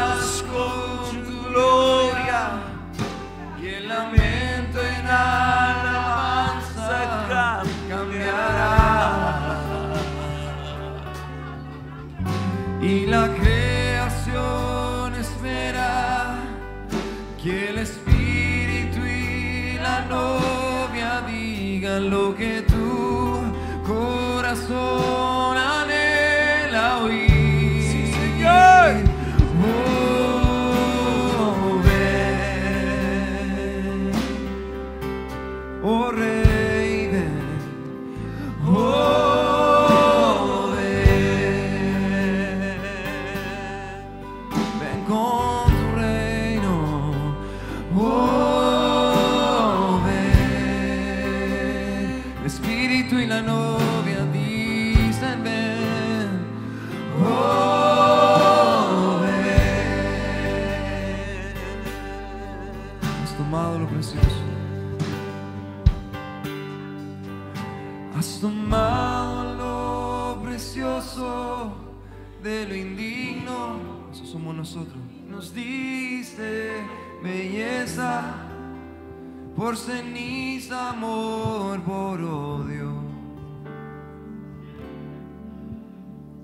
por 79.74 79.82
ceniza, 79.82 80.90
amor 80.90 81.80
por 81.80 82.20
odio. 82.22 82.92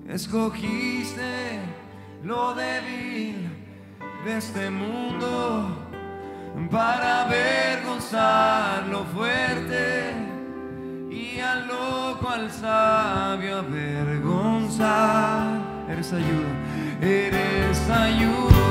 Escogiste 0.09 1.61
lo 2.24 2.55
débil 2.55 3.49
de 4.24 4.37
este 4.37 4.68
mundo 4.68 5.68
para 6.72 7.26
avergonzar 7.26 8.89
lo 8.89 9.05
fuerte 9.05 10.12
y 11.09 11.39
al 11.39 11.68
loco, 11.68 12.28
al 12.31 12.51
sabio 12.51 13.59
avergonzar. 13.59 15.07
Eres 15.89 16.12
ayuda, 16.12 16.49
eres 17.01 17.91
ayuda. 17.91 18.70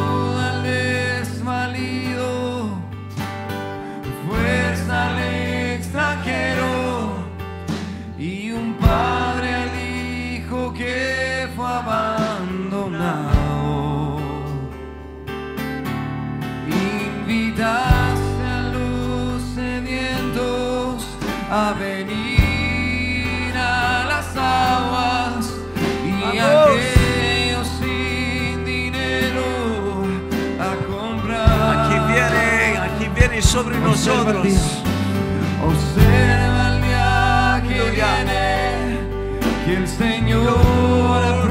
sobre 33.49 33.79
nosotros. 33.79 34.45
Observa 35.65 36.67
el 36.75 36.81
día 36.83 37.63
que 37.67 37.79
viene, 37.89 38.99
que 39.65 39.73
el 39.77 39.87
Señor 39.87 41.48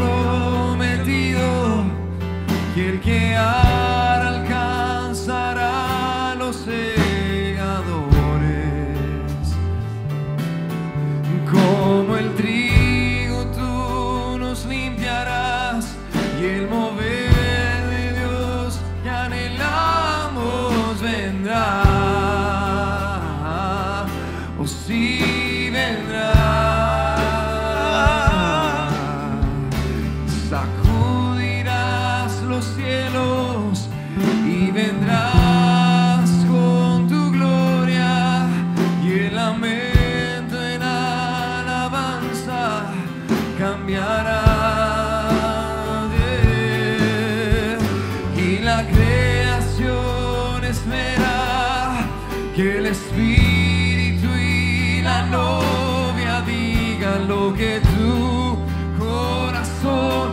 creación 48.99 50.65
espera 50.65 52.07
que 52.55 52.79
el 52.79 52.87
Espíritu 52.87 54.29
y 54.37 55.03
la 55.03 55.23
novia 55.27 56.43
digan 56.43 57.29
lo 57.29 57.55
que 57.55 57.81
tu 57.81 58.59
corazón 58.99 60.33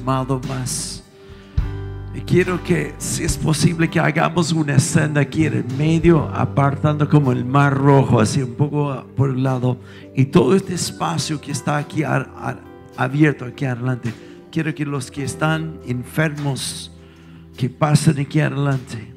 más. 0.00 1.02
Y 2.14 2.20
quiero 2.20 2.62
que, 2.64 2.94
si 2.96 3.24
es 3.24 3.36
posible, 3.36 3.90
que 3.90 4.00
hagamos 4.00 4.50
una 4.52 4.78
senda 4.78 5.20
aquí 5.20 5.44
en 5.44 5.54
el 5.54 5.76
medio, 5.76 6.30
apartando 6.34 7.08
como 7.08 7.30
el 7.30 7.44
mar 7.44 7.74
rojo, 7.74 8.20
así 8.20 8.40
un 8.42 8.54
poco 8.54 9.04
por 9.16 9.30
el 9.30 9.42
lado. 9.42 9.78
Y 10.14 10.24
todo 10.26 10.56
este 10.56 10.74
espacio 10.74 11.40
que 11.40 11.52
está 11.52 11.76
aquí 11.76 12.02
abierto, 12.96 13.44
aquí 13.44 13.66
adelante. 13.66 14.14
Quiero 14.50 14.74
que 14.74 14.86
los 14.86 15.10
que 15.10 15.24
están 15.24 15.78
enfermos, 15.86 16.90
que 17.56 17.68
pasen 17.68 18.18
aquí 18.18 18.40
adelante. 18.40 19.12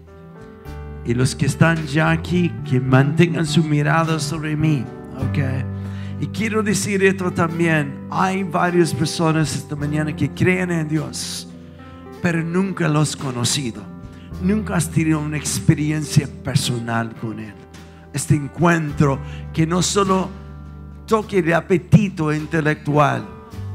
Y 1.05 1.13
los 1.13 1.35
que 1.35 1.45
están 1.45 1.87
ya 1.87 2.11
aquí, 2.11 2.51
que 2.69 2.81
mantengan 2.81 3.45
su 3.45 3.63
mirada 3.63 4.19
sobre 4.19 4.57
mí. 4.57 4.83
¿ok? 5.19 5.78
Y 6.21 6.27
quiero 6.27 6.61
decir 6.61 7.03
esto 7.03 7.31
también. 7.31 8.07
Hay 8.09 8.43
varias 8.43 8.93
personas 8.93 9.55
esta 9.55 9.75
mañana 9.75 10.13
que 10.13 10.29
creen 10.29 10.71
en 10.71 10.87
Dios, 10.87 11.47
pero 12.21 12.43
nunca 12.43 12.89
los 12.89 13.09
has 13.09 13.15
conocido. 13.15 13.81
Nunca 14.41 14.75
has 14.75 14.89
tenido 14.89 15.19
una 15.19 15.37
experiencia 15.37 16.27
personal 16.43 17.15
con 17.15 17.39
Él. 17.39 17.53
Este 18.13 18.35
encuentro 18.35 19.19
que 19.53 19.65
no 19.65 19.81
solo 19.81 20.29
toque 21.05 21.39
el 21.39 21.53
apetito 21.53 22.33
intelectual, 22.33 23.25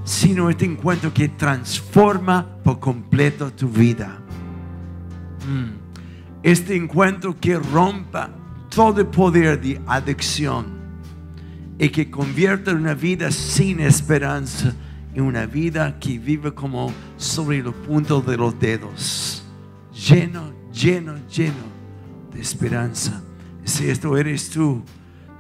sino 0.04 0.50
este 0.50 0.66
encuentro 0.66 1.12
que 1.14 1.28
transforma 1.30 2.46
por 2.62 2.78
completo 2.78 3.50
tu 3.52 3.68
vida. 3.68 4.18
Mm. 5.48 5.84
Este 6.42 6.76
encuentro 6.76 7.38
que 7.40 7.58
rompa 7.58 8.28
todo 8.68 9.00
el 9.00 9.06
poder 9.06 9.60
de 9.60 9.80
adicción 9.86 10.73
y 11.78 11.88
que 11.88 12.10
convierta 12.10 12.72
una 12.72 12.94
vida 12.94 13.30
sin 13.30 13.80
esperanza 13.80 14.74
en 15.14 15.22
una 15.22 15.46
vida 15.46 15.98
que 15.98 16.18
vive 16.18 16.54
como 16.54 16.92
sobre 17.16 17.62
los 17.62 17.74
puntos 17.74 18.26
de 18.26 18.36
los 18.36 18.58
dedos, 18.58 19.44
lleno, 19.92 20.52
lleno, 20.72 21.14
lleno 21.28 21.74
de 22.32 22.40
esperanza. 22.40 23.22
Si 23.64 23.88
esto 23.88 24.16
eres 24.16 24.50
tú, 24.50 24.82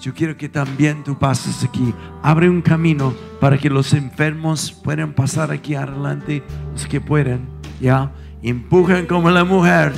yo 0.00 0.14
quiero 0.14 0.36
que 0.36 0.48
también 0.48 1.02
tú 1.04 1.18
pases 1.18 1.64
aquí. 1.64 1.94
Abre 2.22 2.48
un 2.48 2.62
camino 2.62 3.14
para 3.40 3.58
que 3.58 3.70
los 3.70 3.92
enfermos 3.92 4.72
puedan 4.72 5.12
pasar 5.12 5.50
aquí 5.50 5.74
adelante, 5.74 6.42
los 6.72 6.86
que 6.86 7.00
pueden, 7.00 7.48
¿ya? 7.80 8.12
Empujan 8.42 9.06
como 9.06 9.30
la 9.30 9.44
mujer 9.44 9.92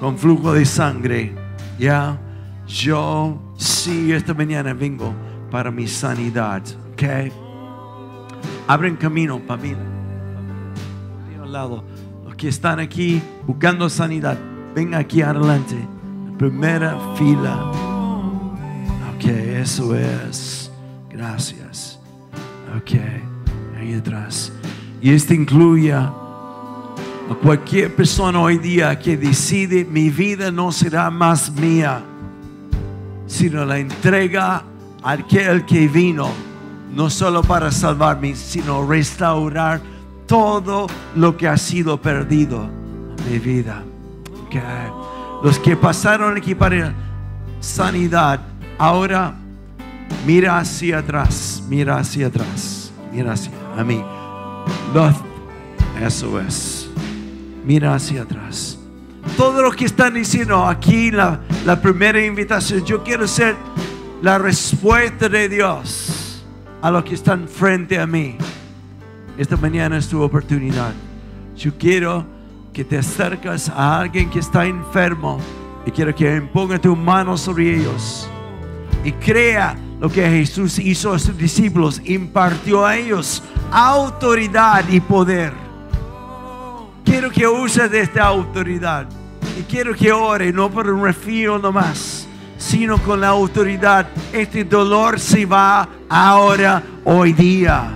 con 0.00 0.18
flujo 0.18 0.52
de 0.52 0.64
sangre, 0.64 1.34
¿ya? 1.78 2.18
Yo 2.66 3.54
sí 3.56 4.12
esta 4.12 4.32
mañana 4.34 4.72
vengo 4.72 5.14
para 5.52 5.70
mi 5.70 5.86
sanidad, 5.86 6.62
¿ok? 6.94 7.30
Abren 8.66 8.96
camino 8.96 9.38
para 9.38 9.62
mí. 9.62 9.72
Aquí 9.72 11.36
al 11.40 11.52
lado. 11.52 11.84
Los 12.24 12.34
que 12.36 12.48
están 12.48 12.80
aquí 12.80 13.20
buscando 13.46 13.90
sanidad, 13.90 14.38
ven 14.74 14.94
aquí 14.94 15.20
adelante. 15.20 15.76
Primera 16.38 16.96
fila. 17.16 17.70
Ok, 19.14 19.26
eso 19.26 19.94
es. 19.94 20.72
Gracias. 21.10 22.00
Ok, 22.74 22.92
ahí 23.78 23.92
atrás. 23.92 24.50
Y 25.02 25.10
esto 25.12 25.34
incluye 25.34 25.92
a 25.92 26.14
cualquier 27.42 27.94
persona 27.94 28.40
hoy 28.40 28.56
día 28.56 28.98
que 28.98 29.18
decide 29.18 29.84
mi 29.84 30.08
vida 30.08 30.50
no 30.50 30.72
será 30.72 31.10
más 31.10 31.52
mía, 31.52 32.02
sino 33.26 33.66
la 33.66 33.78
entrega 33.78 34.71
aquel 35.02 35.64
que 35.64 35.88
vino, 35.88 36.28
no 36.94 37.10
solo 37.10 37.42
para 37.42 37.70
salvarme, 37.72 38.34
sino 38.36 38.86
restaurar 38.86 39.80
todo 40.26 40.86
lo 41.16 41.36
que 41.36 41.48
ha 41.48 41.56
sido 41.56 42.00
perdido 42.00 42.68
en 43.26 43.32
mi 43.32 43.38
vida. 43.38 43.82
Los 45.42 45.58
que 45.58 45.76
pasaron 45.76 46.36
aquí 46.36 46.54
para 46.54 46.92
sanidad, 47.60 48.40
ahora 48.78 49.34
mira 50.26 50.58
hacia 50.58 50.98
atrás, 50.98 51.62
mira 51.68 51.96
hacia 51.98 52.26
atrás, 52.28 52.92
mira 53.12 53.32
hacia 53.32 53.50
a 53.76 53.82
mí. 53.82 54.02
Los- 54.94 55.16
eso 56.00 56.38
es. 56.40 56.88
Mira 57.64 57.94
hacia 57.94 58.22
atrás. 58.22 58.78
Todos 59.36 59.62
los 59.62 59.74
que 59.74 59.84
están 59.86 60.14
diciendo 60.14 60.66
aquí 60.66 61.10
la 61.10 61.40
primera 61.80 62.24
invitación, 62.24 62.84
yo 62.84 63.02
quiero 63.02 63.26
ser 63.26 63.56
la 64.22 64.38
respuesta 64.38 65.28
de 65.28 65.48
Dios 65.48 66.44
a 66.80 66.92
los 66.92 67.02
que 67.02 67.14
están 67.14 67.48
frente 67.48 67.98
a 67.98 68.06
mí. 68.06 68.36
Esta 69.36 69.56
mañana 69.56 69.98
es 69.98 70.08
tu 70.08 70.22
oportunidad. 70.22 70.92
Yo 71.56 71.76
quiero 71.76 72.24
que 72.72 72.84
te 72.84 72.98
acercas 72.98 73.68
a 73.68 73.98
alguien 73.98 74.30
que 74.30 74.38
está 74.38 74.64
enfermo 74.64 75.40
y 75.84 75.90
quiero 75.90 76.14
que 76.14 76.36
imponga 76.36 76.78
tu 76.78 76.94
mano 76.94 77.36
sobre 77.36 77.76
ellos 77.76 78.30
y 79.04 79.10
crea 79.10 79.76
lo 80.00 80.08
que 80.08 80.22
Jesús 80.22 80.78
hizo 80.78 81.12
a 81.12 81.18
sus 81.18 81.36
discípulos, 81.36 82.00
impartió 82.04 82.86
a 82.86 82.96
ellos 82.96 83.42
autoridad 83.72 84.88
y 84.88 85.00
poder. 85.00 85.52
Quiero 87.04 87.28
que 87.28 87.48
uses 87.48 87.92
esta 87.92 88.24
autoridad 88.24 89.08
y 89.58 89.62
quiero 89.62 89.94
que 89.94 90.12
ore, 90.12 90.52
no 90.52 90.70
por 90.70 90.88
un 90.88 91.02
refío 91.02 91.58
nomás, 91.58 92.28
sino 92.62 92.96
con 93.02 93.20
la 93.20 93.28
autoridad. 93.28 94.06
Este 94.32 94.64
dolor 94.64 95.18
se 95.18 95.44
va 95.44 95.88
ahora, 96.08 96.82
hoy 97.04 97.32
día. 97.32 97.90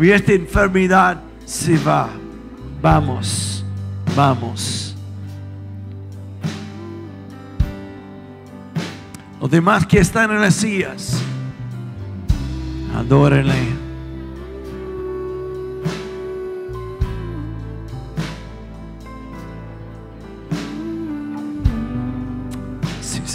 Y 0.00 0.10
esta 0.10 0.32
enfermedad 0.32 1.20
se 1.44 1.78
va. 1.78 2.08
Vamos, 2.82 3.64
vamos. 4.16 4.96
Los 9.40 9.50
demás 9.50 9.86
que 9.86 10.00
están 10.00 10.30
en 10.32 10.40
las 10.40 10.54
sillas, 10.54 11.22
adórenle. 12.96 13.83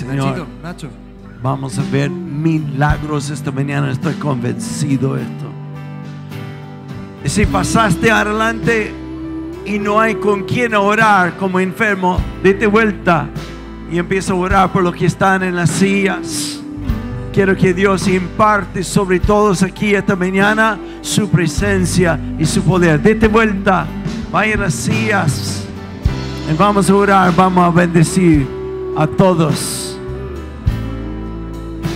Nachito, 0.09 0.31
Señor. 0.33 0.47
Nacho. 0.63 0.89
Vamos 1.41 1.79
a 1.79 1.83
ver 1.89 2.09
milagros 2.09 3.29
esta 3.29 3.51
mañana, 3.51 3.91
estoy 3.91 4.15
convencido 4.15 5.15
de 5.15 5.21
esto. 5.21 5.45
Y 7.23 7.29
si 7.29 7.45
pasaste 7.45 8.11
adelante, 8.11 8.93
y 9.65 9.77
no 9.77 9.99
hay 9.99 10.15
con 10.15 10.43
quien 10.43 10.73
orar 10.73 11.37
como 11.37 11.59
enfermo, 11.59 12.19
dete 12.41 12.65
vuelta 12.65 13.27
y 13.91 13.99
empieza 13.99 14.33
a 14.33 14.35
orar 14.35 14.71
por 14.71 14.83
los 14.83 14.95
que 14.95 15.05
están 15.05 15.43
en 15.43 15.55
las 15.55 15.69
sillas. 15.69 16.59
Quiero 17.31 17.55
que 17.55 17.73
Dios 17.73 18.07
imparte 18.07 18.83
sobre 18.83 19.19
todos 19.19 19.61
aquí 19.61 19.93
esta 19.93 20.15
mañana 20.15 20.79
su 21.01 21.29
presencia 21.29 22.19
y 22.39 22.45
su 22.45 22.63
poder. 22.63 22.99
Dete 23.01 23.27
vuelta, 23.27 23.85
vaya 24.31 24.55
a 24.55 24.57
las 24.57 24.73
sillas 24.73 25.63
y 26.51 26.57
vamos 26.57 26.89
a 26.89 26.95
orar, 26.95 27.35
vamos 27.35 27.63
a 27.63 27.69
bendecir 27.69 28.47
a 28.97 29.05
todos. 29.05 29.88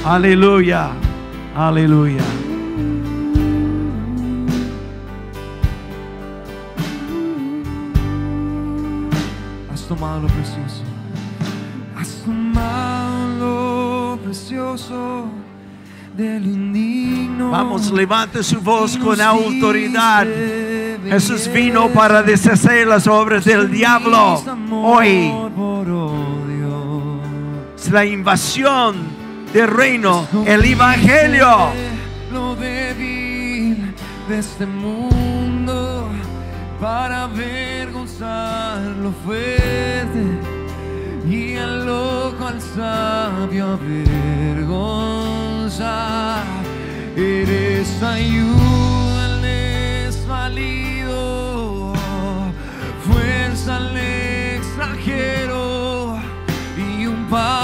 Aleluya, 0.05 0.91
aleluya. 1.55 2.21
Has 9.71 9.87
tomado 9.87 10.23
lo 10.23 10.27
precioso. 10.27 10.83
Has 11.97 12.09
tomado 12.25 13.37
lo 13.39 14.19
precioso 14.25 15.29
del 16.17 16.47
indigno. 16.47 17.51
Vamos, 17.51 17.89
levante 17.89 18.43
su 18.43 18.59
voz 18.59 18.97
con 18.97 19.21
autoridad. 19.21 20.27
Jesús 21.07 21.49
vino 21.53 21.87
para 21.87 22.21
deshacer 22.21 22.87
las 22.87 23.07
obras 23.07 23.45
del 23.45 23.71
diablo. 23.71 24.43
Hoy 24.69 25.31
es 27.77 27.89
la 27.89 28.03
invasión 28.03 29.12
del 29.53 29.67
reino, 29.67 30.27
el 30.47 30.65
evangelio. 30.65 31.69
Lo 32.31 32.55
débil 32.55 33.93
de 34.27 34.39
este 34.39 34.65
mundo 34.65 36.09
para 36.81 37.25
avergonzar 37.25 38.81
lo 38.81 39.11
fuerte 39.23 40.23
y 41.29 41.55
al 41.55 41.85
loco 41.85 42.47
al 42.47 42.59
sabio 42.59 43.73
avergonzar. 43.73 46.43
Eres 47.15 48.01
ayuda 48.01 49.25
al 49.25 49.39
desvalido, 49.43 51.13
fuerza 53.05 53.77
al 53.77 53.95
extranjero 53.95 56.17
y 56.75 57.05
un 57.05 57.27
padre 57.29 57.62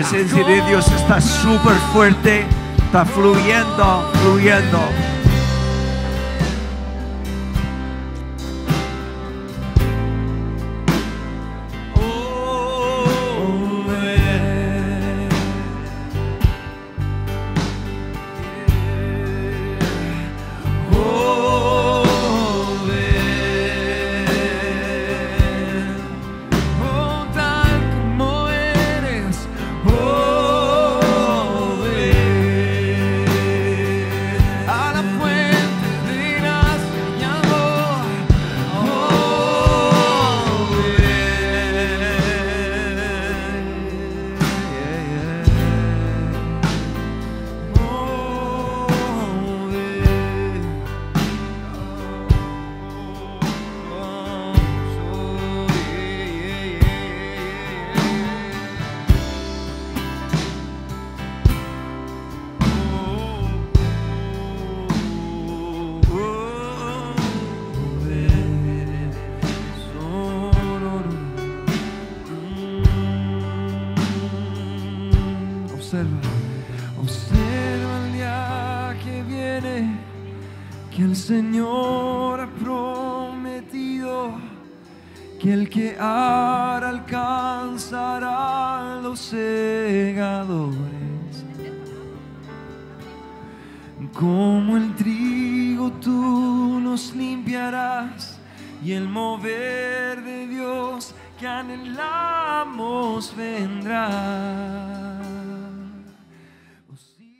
presencia 0.00 0.42
de 0.44 0.62
Dios 0.62 0.90
está 0.92 1.20
súper 1.20 1.76
fuerte, 1.92 2.46
está 2.86 3.04
fluyendo, 3.04 4.10
fluyendo. 4.22 4.78